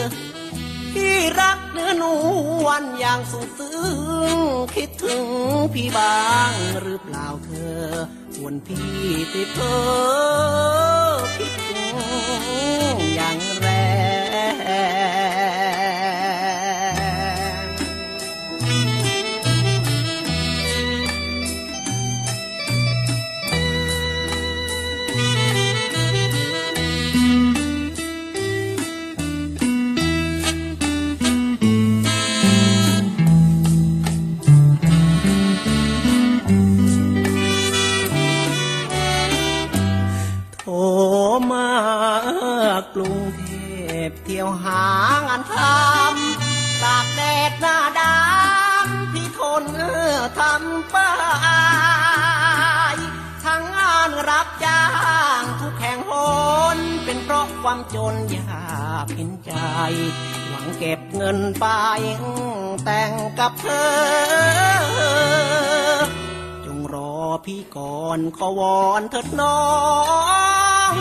[0.00, 0.03] อ
[1.24, 2.04] ที่รักเนื้อน
[2.64, 3.78] วลอย่างสุดซึ้
[4.36, 4.38] ง
[4.74, 5.26] คิดถึง
[5.72, 6.16] พี่บ้า
[6.50, 6.52] ง
[6.82, 7.82] หรือเปล่าเธอ
[8.42, 8.92] วนพี่
[9.30, 49.64] ไปเพ้อคิดถึงอย่างแรงางานทำตากแดดหน้าดำพี่ทน
[50.38, 51.10] ทำป้า
[52.94, 52.96] ย
[53.44, 54.82] ทั้งงานรับจ้า
[55.40, 56.12] งทุกแห่งห
[56.76, 59.52] นเป็นเพราะความจนยากเห็นใจ
[60.48, 61.66] หวังเก็บเงินไป
[62.84, 63.94] แต่งกับเธอ
[66.64, 67.14] จงรอ
[67.46, 69.60] พี่ก่อนขอวอนเถิดน้อ
[70.92, 70.94] ง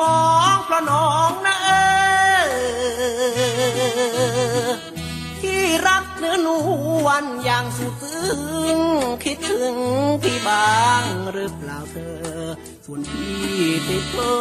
[0.00, 0.18] มอ
[0.54, 2.42] งพระน้องนะเออ
[5.40, 6.56] ที่รักเนื้อนู
[7.06, 8.30] วันอย่างสุดซึ้
[8.76, 8.78] ง
[9.24, 9.76] คิดถึง
[10.22, 12.14] พี่บ้างหรือเปล่าเธอ
[12.86, 13.36] ส่วนพี่
[13.88, 14.32] ติดเพอ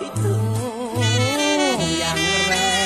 [0.00, 0.44] คิดถึง
[1.98, 2.76] อย่างแรง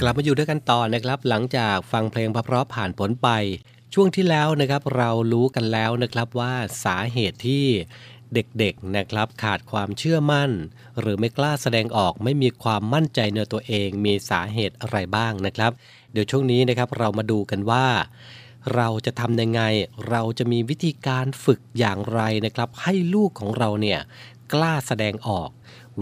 [0.00, 3.28] กลับมาอยู่ด้วยกันต่อนะครับ หลังจากฟังเพลงพระเพราะผ่านผลไป
[3.96, 7.64] ช่วงที่แล้วนะครับเรารู้กันแล้วนะครับว่าสาเหตุที่
[8.34, 10.50] เด็กๆนะครับขาดความเชื่อมั่น
[11.00, 15.72] หรือไม่กล้าแสดงออกไม่มีความมั่นใจในตัวเองมีสาเหตุอะไรบ้างนะครับ
[16.12, 17.86] เดี๋ยวช่วงนี้นะครับเรามาดูกันว่า
[18.74, 19.62] เราจะทำยังไง
[20.08, 24.00] เราจะมีวิธีการฝึกอย่างไรนะครับ ให้ลูกของเราเนี่ย
[24.52, 25.48] กล้าแสดงออก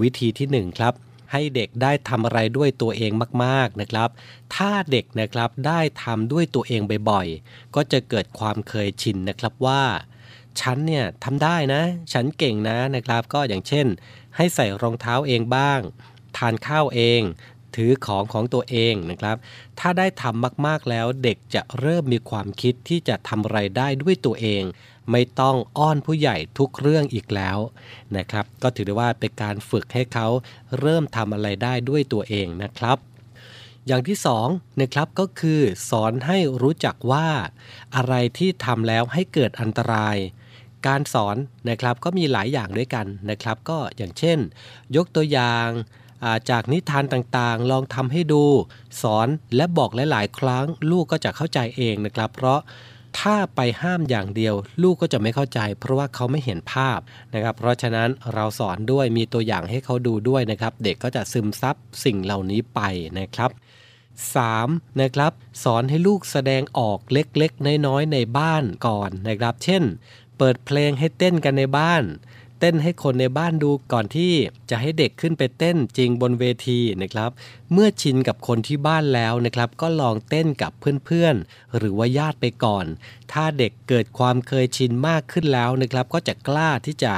[0.01, 0.95] วิธีที่หนึ่งครับ
[1.33, 3.13] ให้เด็กได้ทำอะไรด้วยตัวเอง
[3.45, 4.09] มากๆนะครับ
[4.55, 9.83] ถ้าเด็กนะครับได้ทำด้วยตัวเองบ่อยๆ ก็จะเกิดความเคยชินนะครับว่า
[10.61, 13.87] ฉันเนี่ยทำได้นะ ฉันเก่งนะนะครับ ก็อย่างเช่น
[14.37, 15.81] ให้ใส่รองเท้าเองบ้าง
[16.37, 17.23] ทานข้าวเอง
[17.77, 19.37] ถือของของตัวเองนะครับ
[19.79, 24.63] ถ้าได้ทำมากๆแล้วเด็กจะเริ่มมีความคิดที่จะทำอะไรได้ด้วยตัวเอง
[25.11, 27.59] ไม่ต้องอ้อนผู้ใหญ่ทุกเรื่องอีกแล้ว
[28.17, 30.27] นะครับ ก็ถือได้ว่าเป็นการฝึกให้เขา
[30.79, 32.99] เริ่มทำอะไรได้ด้วยตัวเองนะครับ
[33.87, 34.47] อย่างที่สอง
[34.81, 37.29] นะครับก็คือสอนให้รู้จักว่า
[37.97, 40.17] อะไรที่ทำแล้วให้เกิดอันตราย
[40.87, 41.37] การสอน
[41.69, 44.39] นะครับก็มีหลายอย่างด้วยกันนะครับ ก็อย่างเช่น
[44.97, 48.45] ยกตัวอย่างาจากนิทานต่างๆ ลองทำให้ดู
[49.03, 52.61] สอนและบอกหลายๆ ครั้งลูกก็จะเข้าใจเองนะครับ เพราะ
[53.19, 56.99] ถ้าไปห้ามอย่างเดียว ลูกก็จะไม่เข้าใจ เพราะว่าเขาไม่เห็นภาพ
[57.35, 62.81] นะครับ เพราะฉะนั้นเราสอนด้วยมีตัวอย่างให้เขาดูด้วยนะครับ เด็กก็จะซึมซับสิ่งเหล่านี้ไป
[63.19, 63.51] นะครับ
[64.25, 65.01] 3.
[65.01, 65.33] นะครับ
[65.65, 69.83] สอนให้ลูกแสดงออกเล็กๆ น้อยๆ ในบ้านก่อนนะครับ เช่น
[70.39, 72.03] เปิดเพลงให้เต้นกันในบ้าน
[72.61, 74.33] เต้นให้คนในบ้านดูก่อนที่
[74.71, 77.31] จะให้เด็กขึ้นไปเต้นจริงบนเวทีนะครับ
[77.73, 80.73] เมื่อชินกับคนที่บ้านแล้วนะครับ ก็ลองเต้นกับ
[81.07, 82.87] เพื่อนๆ หรือว่าญาติไปก่อน
[83.33, 87.15] ถ้าเด็กเกิดความเคยชินมากขึ้นแล้วนะครับ ก็จะกล้าที่จะ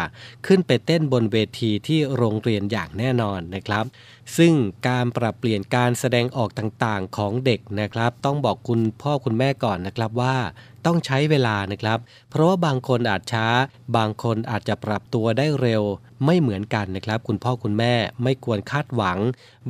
[0.47, 3.85] ขึ้นไปเต้นบนเวทีที่โรงเรียนอย่างแน่นอนนะครับ
[4.37, 4.53] ซึ่ง
[4.89, 10.37] การปรับเปลี่ยนการแสดงออกต่างๆของเด็กนะครับ ต้องบอกคุณพ่อคุณแม่ก่อนนะครับว่า
[10.87, 11.99] ต้องใช้เวลานะครับ
[12.31, 13.47] เพราะว่าบางคนอาจช้า
[13.97, 15.83] บางคนอาจจะปรับตัวได้เร็ว
[16.25, 19.19] ไม่เหมือนกันนะครับ คุณพ่อคุณแม่ไม่ควรคาดหวัง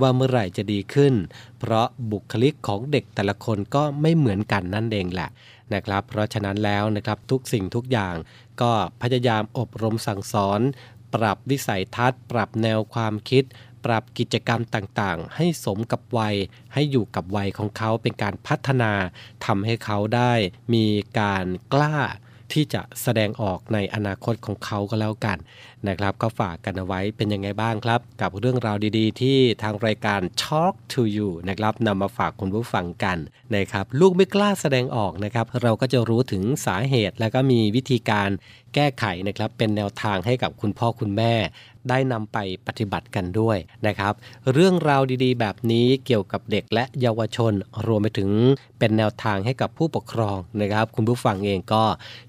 [0.01, 1.15] ว่าเมื่อไหร่จะดีขึ้น
[1.59, 5.29] เพราะบุคลิกของเด็กแต่ละคนก็ไม่เหมือนกันนั่นเองแหละ
[5.75, 8.15] นะครับ เพราะฉะนั้นแล้วนะครับทุกสิ่งทุกอย่าง
[8.61, 10.61] ก็พยายามอบรมสั่งสอน
[11.15, 13.45] ปรับวิสัยทัศน์ ปรับแนวความคิด
[13.85, 16.37] ปรับกิจกรรมต่างๆ ให้สมกับวัย
[16.73, 18.93] ให้อยู่กับวัยของเขาเป็นการพัฒนา
[19.47, 20.33] ทำให้เขาได้
[20.75, 20.87] มี
[21.21, 21.97] การกล้า
[22.53, 25.39] ที่จะแสดงออกในอนาคตของเขาก็แล้วกัน
[25.89, 33.19] นะครับก็ฝากกันเอาไว้เป็นยังไงบ้างครับ กับเรื่องราวดีๆ ที่ทางรายการ Talk to You นะครับนำมาฝากคุณผู้ฟังกัน
[33.57, 38.29] นะครับลูกไม่กล้าแสดงออกนะครับเราก็จะรู้ถึงสาเหตุแล้วก็มีวิธีการ
[38.75, 41.35] แก้ไขนะครับเป็นแนวทางให้กับคุณพ่อคุณแม่
[41.91, 44.15] ได้นำไปปฏิบัติกันด้วยนะครับ
[44.53, 47.53] เรื่องราวดีๆ แบบนี้เกี่ยวกับเด็กและเยาวชน
[47.87, 48.31] รวมไปถึง
[48.79, 51.85] เป็นแนวทางให้กับผู้ปกครองนะครับ คุณผู้ฟังเองก็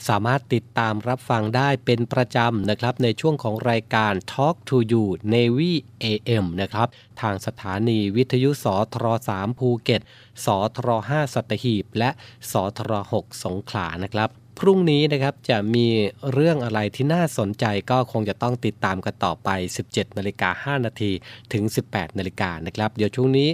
[0.08, 5.74] สามารถติดตามรับฟังได้เป็นประจำนะครับในช่วงของรายการ Talk to You Navy
[6.04, 6.88] AM นะครับ
[7.22, 9.06] ทางสถานีวิทยุสทร
[9.38, 10.02] 3ภูเก็ต
[10.46, 12.10] สทร5สัตหีบ และ
[12.52, 14.30] สทร6สงขลานะครับ
[14.60, 15.88] พรุ่งนี้นะครับจะมี
[16.32, 19.50] เรื่องอะไรที่น่าสนใจก็คงจะต้องติดตามกันต่อไป
[19.86, 21.12] 17นาฬิกา5นาที
[21.54, 23.50] ถึง 18นาฬิกานะครับ เดี๋ยวช่วงนี้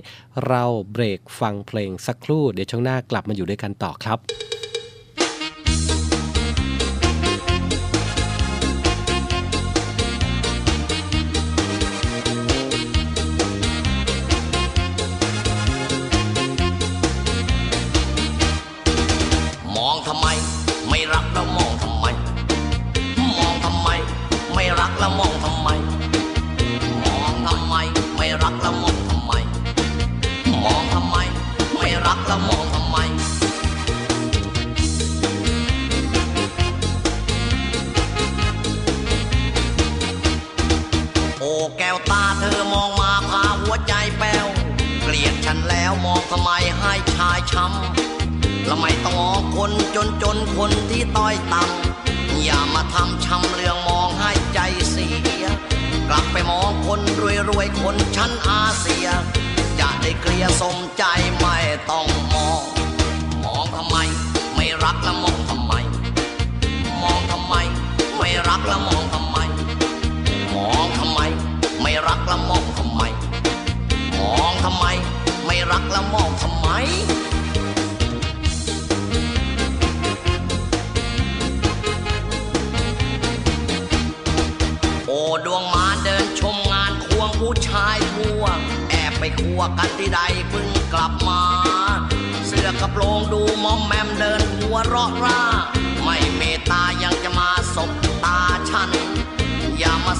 [0.47, 4.19] เราเบรกฟังเพลงสักครู่ เดี๋ยวช่วงหน้ากลับมาอยู่ด้วยกันต่อครับ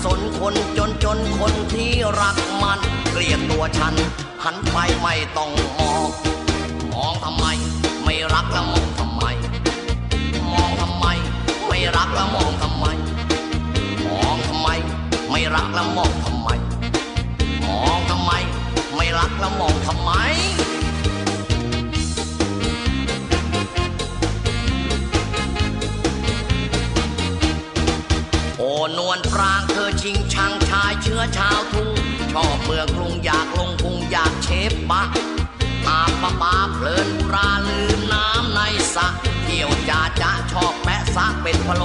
[0.03, 1.89] สนคนจนจนคนที่
[2.21, 2.79] รักมัน
[3.11, 3.93] เกลียดตัวฉัน
[4.43, 6.03] หันไปไม่ต้องมอง
[6.93, 7.45] มองทำไม
[8.03, 9.23] ไม่รักแล้วมองทำไม
[10.53, 11.05] มองทำไม
[11.67, 12.85] ไม่รักแล้วมองทำไม
[14.07, 14.69] มองทำไม
[15.31, 16.49] ไม่รักแล้วมองทำไม
[17.67, 18.31] มองทำไม
[18.95, 20.11] ไม่รักแล้วมองทำไม
[28.87, 31.89] นวลปรางเธอชิงชังชายเชื้อชาวทุ่ง
[32.31, 35.03] ชอบเมืองกรุงอยากลงพุงอยากเชฟบะ
[35.87, 38.59] อาบปะปาเพลินราลืมน้ำใน
[38.95, 39.07] สะ
[39.43, 41.83] เที่ยวจ่าจะชอบแปะซะเป็นพะโล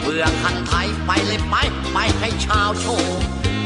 [0.00, 1.54] เบื่อคันไทยไปเลยไป
[1.92, 3.18] ไปให้ชาวโชว์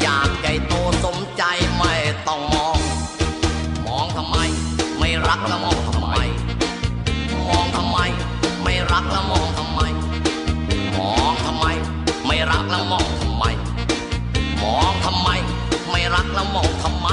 [0.03, 0.75] อยากใหญ่โต
[1.05, 1.43] สมใจ
[1.77, 1.93] ไม่
[2.29, 2.79] ต้องมอง
[3.87, 4.37] มองทำไม
[4.99, 6.09] ไม่รักแล้วมองทำไม
[7.49, 7.99] มองทำไม
[8.63, 9.81] ไม่รักแล้วมองทำไม
[12.51, 13.45] รักแล้วมองทำไม
[14.63, 15.29] มองทำไม
[15.91, 17.09] ไม่รักแล้วมองทำไม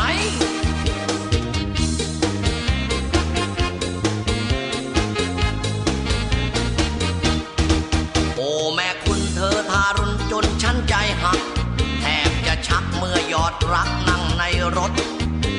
[8.36, 11.40] โอ้แม่คุณเธอทารุณจนฉันใจหัก
[12.02, 14.44] แทบจะชักเมื่อยอดรักนั่งใน
[14.78, 14.92] รถ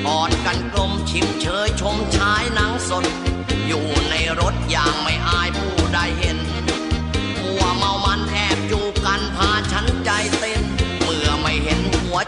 [0.05, 3.05] กอดกันกลมชิมเชยชมชายหนังสด
[3.67, 6.37] อยู่ในรถอย่างไม่อายผู้ใดเห็น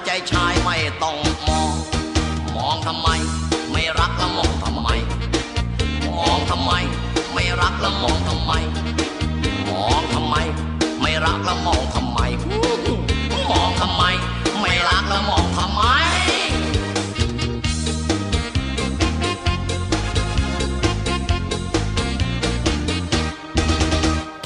[0.05, 1.71] ใจชายไม่ต้องมอง
[2.55, 3.09] มองทำไม
[3.71, 4.89] ไม่รักแล้วมองทำไม
[6.17, 6.71] มองทำไม
[7.33, 8.51] ไม่รักแล้วมองทำไม
[9.69, 10.35] มองทำไม
[11.01, 12.19] ไม่รักแล้วมองทำไม
[13.49, 14.03] มองทำไม
[14.61, 15.81] ไม่รักแล้วมองทำไม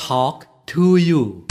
[0.05, 0.38] Talk
[0.72, 1.49] to you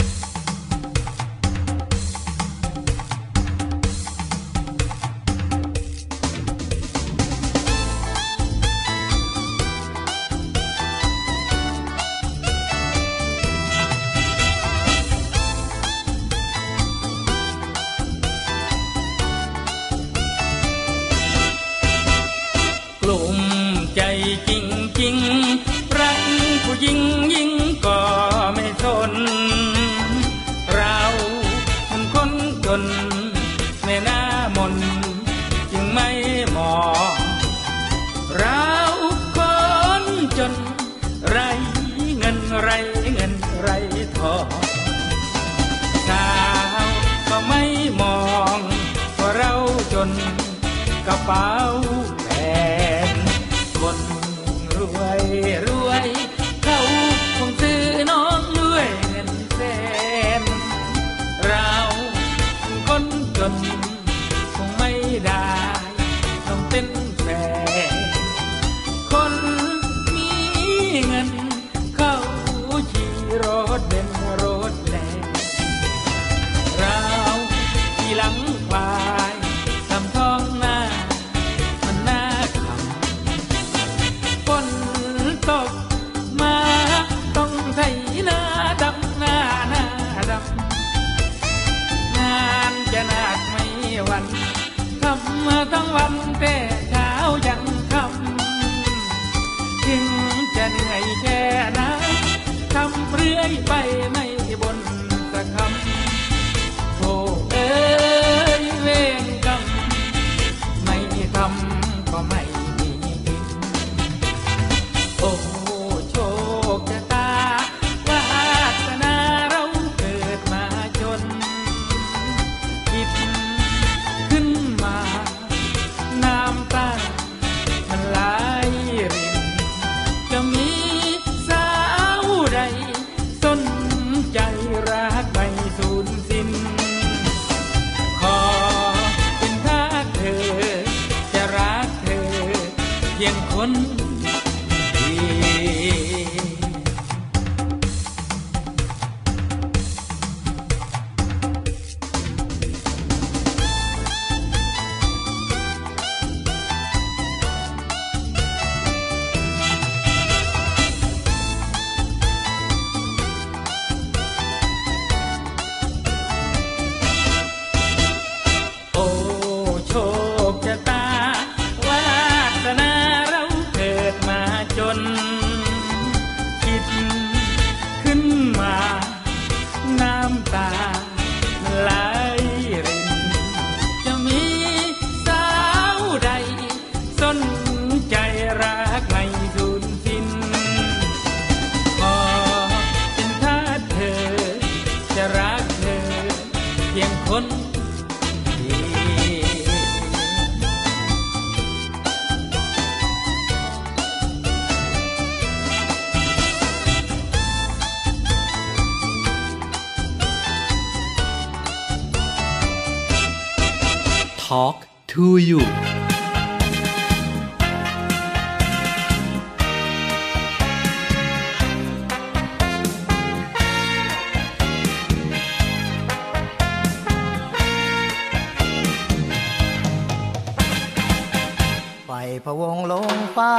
[232.51, 233.57] พะวงลงเฝ้า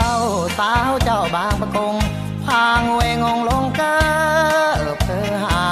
[0.58, 1.94] สาวเจ้าบางประกง
[2.46, 3.96] พางเวงงลงเกอ
[5.02, 5.62] เพอหา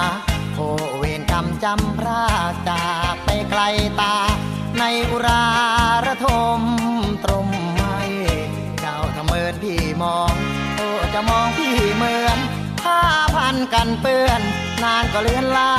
[0.55, 0.61] โอ
[0.99, 2.23] เวรกรรมจำพระ
[2.69, 3.63] จากไปไกล
[4.01, 4.17] ตา
[4.79, 5.45] ในอุรา
[6.07, 6.61] ระทม
[7.25, 8.01] ตรมไม่
[8.81, 10.35] เจ้าทำเมินพี่มอง
[10.77, 10.81] โอ
[11.15, 12.39] จะมองพี่เหมือน
[12.83, 13.01] ผ้า
[13.35, 14.41] พันกันเปื้อน
[14.83, 15.73] นานก็เลือนลา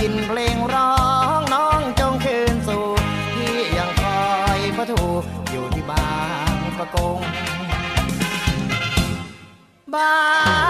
[0.00, 0.94] ยินเพลงร้อ
[1.38, 2.84] งน้องจงคืนสู่
[3.36, 4.22] ที่ยังคอ
[4.56, 6.10] ยพระถูกอยู่ที่บา
[6.54, 7.18] งประกง
[9.94, 10.14] บา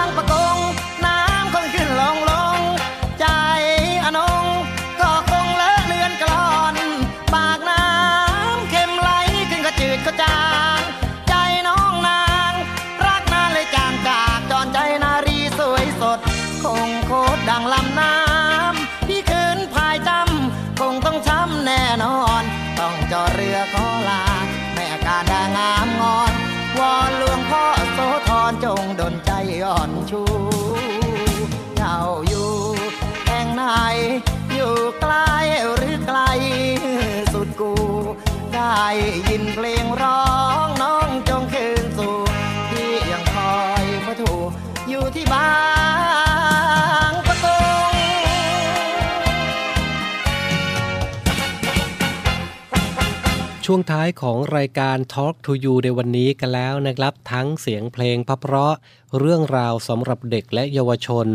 [53.73, 58.73] ช่วงท้ายของรายการ Talk to You ในวันนี้กันแล้วนะครับ ทั้งเสียงเพลงพเพราะ
[59.19, 61.27] เรื่องราวสำหรับเด็กและเยาวชน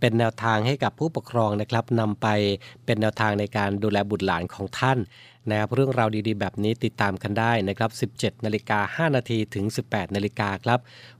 [0.00, 2.26] เป็นแนวทางให้กับผู้ปกครองนะครับนำไป
[2.84, 4.98] เป็นแนวทางในการดูแลบุตรหลานของท่าน
[5.50, 10.78] นะครับเรื่องราวดีๆ แบบนี้ติดตามกันได้นะครับ 17 นาฬิกา 5 นาทีถึง 18 นาฬิกาครับ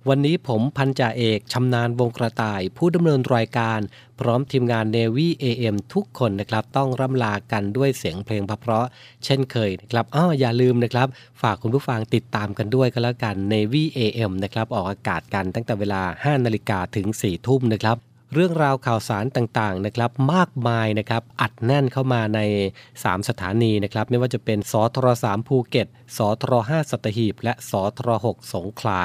[0.08, 3.80] วันนี้ผมพันจ่าเอกชำนาญวงกระต่าย ผู้ดำเนินรายการ
[4.20, 8.86] พร้อมทีมงาน Navy AM ทุกคนนะครับ ต้องร่ำลากันด้วยเสียงเพลงเพราะ
[9.24, 11.08] เช่นเคยนะครับอ้ออย่าลืมนะครับ
[11.42, 17.98] ฝากคุณผู้ฟังติดตามกันด้วยก็แล้วกัน Navy AM นะครับออกอากาศกันตั้งแต่เวลา 5 นาฬิกาถึง 4 ทุ่มนะครับ
[18.34, 22.40] เรื่องราวข่าวสารต่างๆนะครับมากมายนะครับอัดแน่นเข้ามาใน
[22.88, 29.00] 3 สถานีนะครับไม่ว่าจะเป็นสทร3ภูเก็ตสทร5สัตหีบ และสทร6สงขลา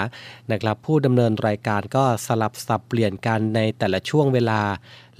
[0.51, 4.61] นะครับผู้ดำเนินรายการก็สลับสับเปลี่ยนกันในแต่ละช่วงเวลา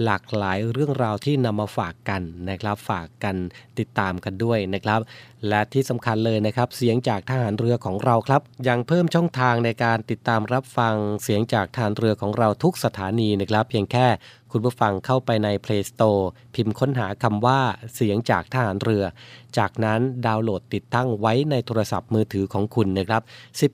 [0.06, 3.36] หลากหลายเรื่องราวที่นำมาฝากกันนะครับ ฝากกัน
[3.80, 5.00] ติดตามกันด้วยนะครับ
[5.48, 14.08] และที่สำคัญเลยนะครับ เสียงจากทหารเรือของเราครับ ยังเพิ่มช่องทางในการติดตามรับฟังเสียงจากทหารเรือของเราทุกสถานีนะครับ เพียงแค่
[14.52, 16.24] คุณผู้ฟังเข้าไปใน Play Store
[16.56, 17.60] พิมพ์ค้นหาคำว่า
[17.94, 19.04] เสียงจากทหารเรือ
[19.58, 23.22] จากนั้นดาวน์โหลดติดตั้งไว้ในโทรศัพท์มือถือของคุณนะครับ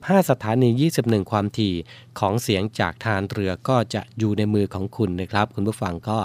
[0.08, 0.68] 15 สถานี
[1.02, 1.74] 21 ความถี่
[2.18, 6.18] ของเสียงจากทารเรือก็จะอยู่ในมือของคุณนะครับ คุณผู้ฟังก็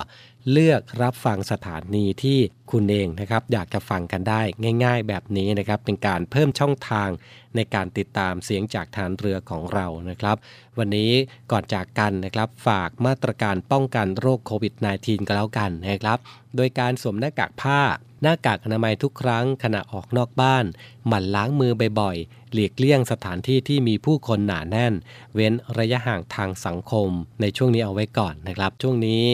[0.49, 2.39] เลือกรับฟังสถานีที่
[2.71, 4.41] คุณเองนะครับอยากจะฟังกันได้
[4.83, 7.09] ง่าย ๆ แบบนี้นะครับเป็นการเพิ่มช่องทาง
[7.55, 10.35] ในการติดตามเสียงจากฐานเรือของเรานะครับ
[10.77, 11.11] วันนี้
[11.51, 16.19] ก่อนจากกันนะครับฝากมาตรการป้องกันโรคโควิด -19 ก็แล้วกันนะครับ
[16.55, 17.81] โดยการสวมหน้ากากผ้า
[18.21, 20.65] หน้ากากอนามัยทุกครั้งขณะออกนอกบ้าน
[21.07, 24.93] หมั่นล้างมือบ่อยๆ หลีกเลี่ยงสถานที่ที่มีผู้คนหนาแน่น
[25.35, 27.09] เว้นระยะห่างทางสังคม
[27.41, 29.25] ในช่วงนี้เอาไว้ก่อนนะครับ ช่วงนี้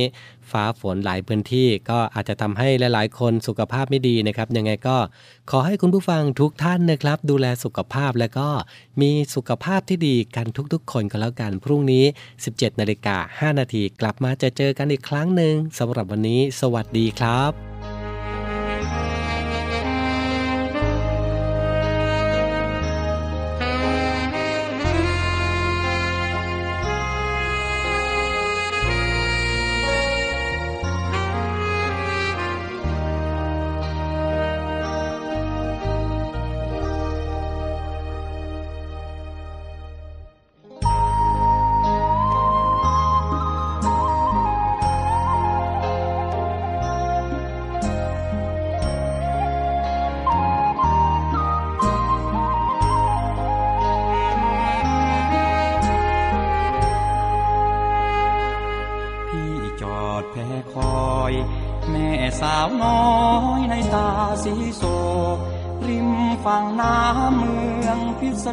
[0.51, 4.97] ฟ้าฝนหลายพื้นที่ก็อาจจะทำให้หลาย ๆ คนสุขภาพไม่ดีนะครับ ยังไงก็
[5.51, 8.49] ขอให้คุณผู้ฟังทุกท่านนะครับ ดูแลสุขภาพแล้วก็
[9.01, 12.05] มีสุขภาพที่ดีกันทุก ๆ คนก็แล้วกัน พรุ่งนี้
[12.41, 17.76] 17นาฬิกา5นาทีกลับมาจะเจอกันอีกครั้งหนึ่งสำหรับวันนี้ สวัสดีครับ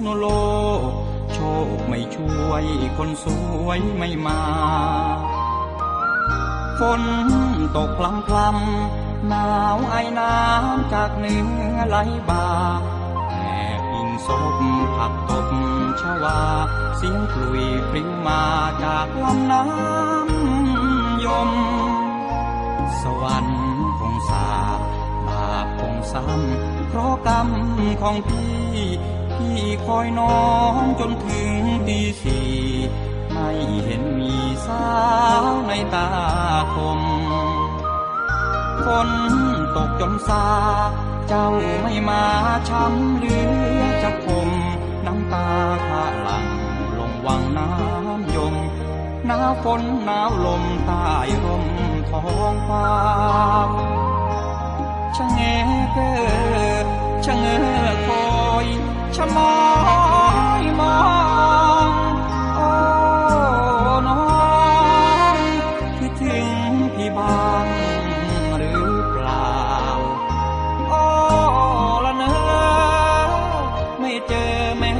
[0.07, 0.26] นุโล
[0.88, 0.90] ก
[1.32, 1.38] โช
[1.76, 2.64] คไม่ช่วย
[2.97, 3.26] คนส
[3.64, 4.40] วยไม่มา
[6.78, 7.03] ฝน
[7.76, 11.34] ตกพลำพลำหนาวไอน้ำจากเหนื
[11.74, 11.97] อไหล
[12.28, 12.47] บ่า
[13.30, 13.36] แอ
[13.78, 14.28] บอิงศ
[14.59, 14.61] พ
[14.97, 15.49] ผักตบ
[16.01, 16.40] ชวา
[16.97, 18.42] เสียงกลุยพริ้งมา
[18.82, 21.51] จากลำน้ำยม
[23.01, 23.62] สวรรค์
[23.99, 24.49] คงสา
[25.28, 27.49] บาปคงซ้ำเพราะกรรม
[28.03, 28.55] ของพี่
[29.53, 30.45] พี่คอยน้อ
[30.80, 31.51] งจนถึง
[31.86, 32.51] ตีสี่
[33.32, 33.51] ไม่
[33.84, 34.34] เห็นมี
[34.66, 34.88] สา
[35.42, 36.09] วในตา
[36.74, 37.01] คม
[38.84, 39.11] ฝน
[39.76, 40.47] ตกจนซา
[41.28, 41.49] เจ้า
[41.82, 42.24] ไม่มา
[42.68, 44.51] ช้ำหลือจะคม
[45.07, 45.49] น้ำตา
[45.86, 46.47] ข้าหลัง
[46.99, 48.55] ลงวังน้ำยม
[49.26, 51.07] หนาวฝนหนาวลมใต้
[51.45, 51.66] ร่ม
[52.11, 52.88] ท้องฟ้า
[55.16, 55.40] ชะเง
[55.92, 56.86] เกอ
[57.24, 57.59] ชะเงอ
[58.07, 58.34] คอ
[59.17, 59.55] ชะมอ
[60.62, 60.99] ยมอ
[61.89, 61.91] ง
[62.57, 62.69] โอ้
[64.09, 64.19] น้อ
[65.35, 65.37] ง
[65.99, 66.47] คิดถึง
[66.95, 67.67] พี่บ้าง
[68.57, 69.55] หรือเปล่า
[70.89, 71.03] โอ้
[72.05, 72.35] ละเนอ
[74.01, 74.93] ไม่เจอแม้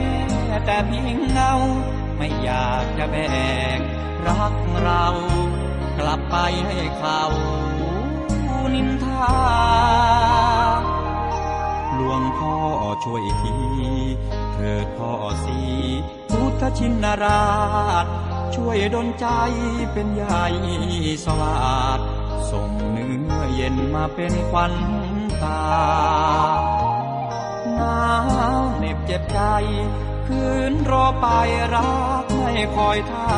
[0.65, 1.53] แต่เพียงเงา
[2.17, 3.17] ไม่อยากจะแบ
[3.79, 3.81] ก
[4.27, 5.07] รักเรา
[5.99, 6.37] กลับไป
[6.67, 7.23] ให้เขา
[13.05, 13.57] ช่วยที
[14.55, 15.13] เถิดพ่อ
[15.45, 15.61] สี
[16.31, 17.45] พุทธชินรา
[18.05, 18.07] ช
[18.55, 19.27] ช่วยดลใจ
[19.93, 20.47] เป็นใหญ่
[21.25, 21.57] สวั
[21.97, 22.01] สด
[22.51, 24.75] ส่งเนื้อเย็นมาเป็นควัน
[25.43, 25.65] ตา
[27.75, 28.05] หนา
[28.61, 29.41] วเหน็บเจ็บใจ
[30.27, 31.27] คืนรอไป
[31.75, 33.33] รักไม่คอยท่า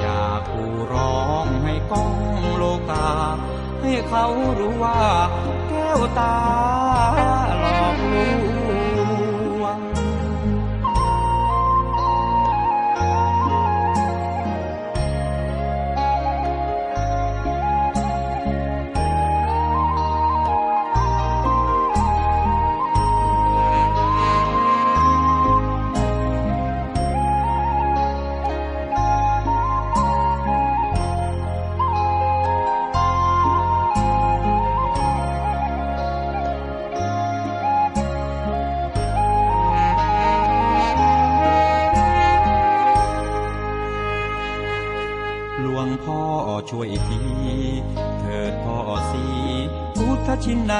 [0.00, 2.12] อยากกูร้องให้ก้อง
[2.56, 3.08] โลกา
[3.80, 4.26] ให้เขา
[4.58, 5.00] รู้ว่า
[5.68, 6.36] แก้วตา
[7.60, 8.39] หลอกลว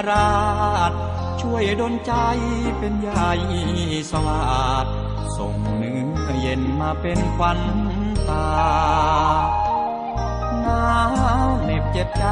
[0.08, 0.32] รา
[0.90, 0.92] ช
[1.40, 2.12] ช่วยดลใจ
[2.78, 3.32] เป็นใหญ่
[4.10, 4.40] สวั
[4.84, 4.86] สด
[5.36, 7.60] ส่งเนื้อเย็นมาเป็นควัน
[8.28, 8.50] ตา
[10.62, 10.86] หนา
[11.46, 12.26] วเหน็บเจ็บใจ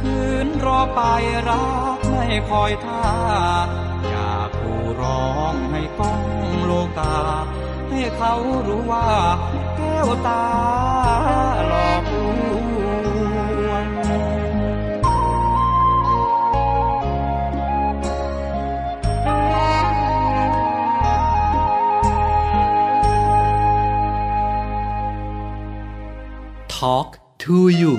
[0.00, 1.00] คืนรอไป
[1.48, 1.64] รั
[1.96, 3.06] กไม่คอยท่า
[4.08, 6.22] อยากกูร้องให้ก้อง
[6.64, 7.16] โลกา
[7.90, 8.34] ให้เขา
[8.66, 9.08] รู้ว่า
[9.76, 10.44] แก้วตา
[26.78, 27.94] talk to you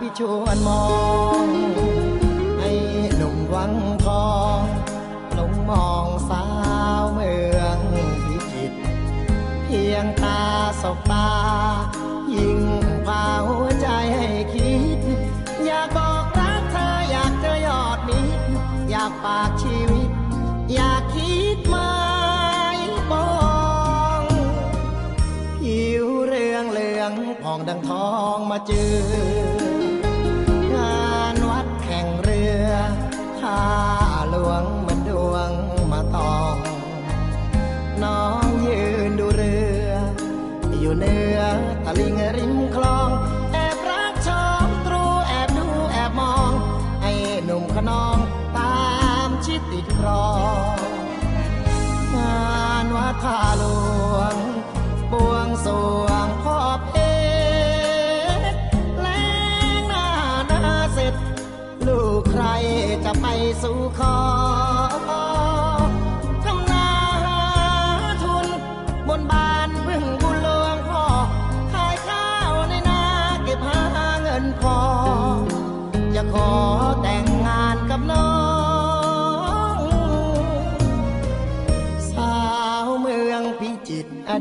[0.00, 0.82] พิชวนมอ
[1.36, 1.37] ง
[28.68, 28.82] จื
[29.44, 29.47] อ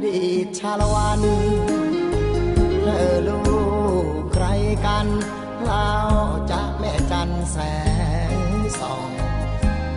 [0.07, 1.21] บีดชาลวัน
[2.81, 3.39] เธอลู
[4.03, 4.45] กใคร
[4.85, 5.07] กัน
[5.65, 5.91] เรา
[6.51, 7.57] จะแม่จันแส
[8.33, 8.35] ง
[8.79, 9.09] สอง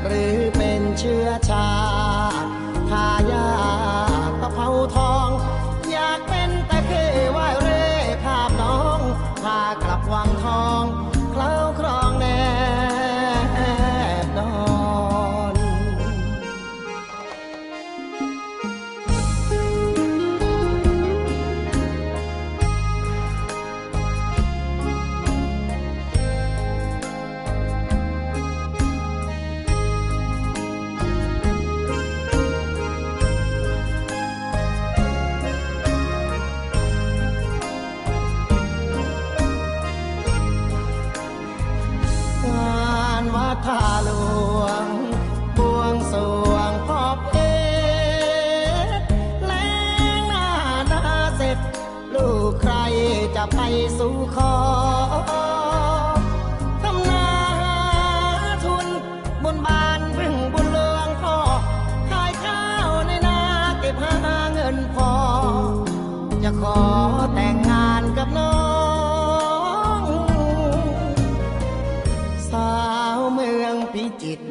[0.04, 1.70] หรือเป็นเชื้อชา
[2.42, 2.48] ติ
[2.90, 3.59] ทายา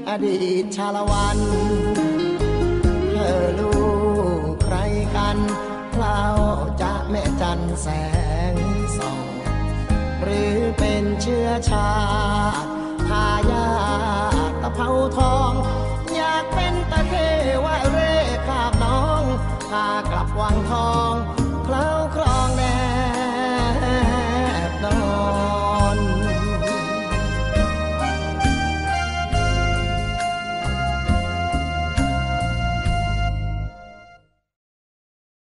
[0.09, 1.37] อดีตชาละวัน
[3.11, 3.73] เธอลู
[4.49, 4.75] กใคร
[5.15, 5.37] กัน
[5.91, 6.21] เคล้า
[6.81, 7.87] จะแม่จันแส
[8.51, 8.55] ง
[8.97, 9.27] สอง
[10.21, 11.89] หรือเป็นเชื้อชา
[13.07, 13.67] พายา
[14.61, 15.51] ตะเภาทอง
[16.15, 17.13] อยากเป็นตะเท
[17.65, 18.13] วะเร่
[18.47, 19.23] ขาบน้อง
[19.69, 21.13] พากลับวังทอง
[21.65, 21.89] เคล้า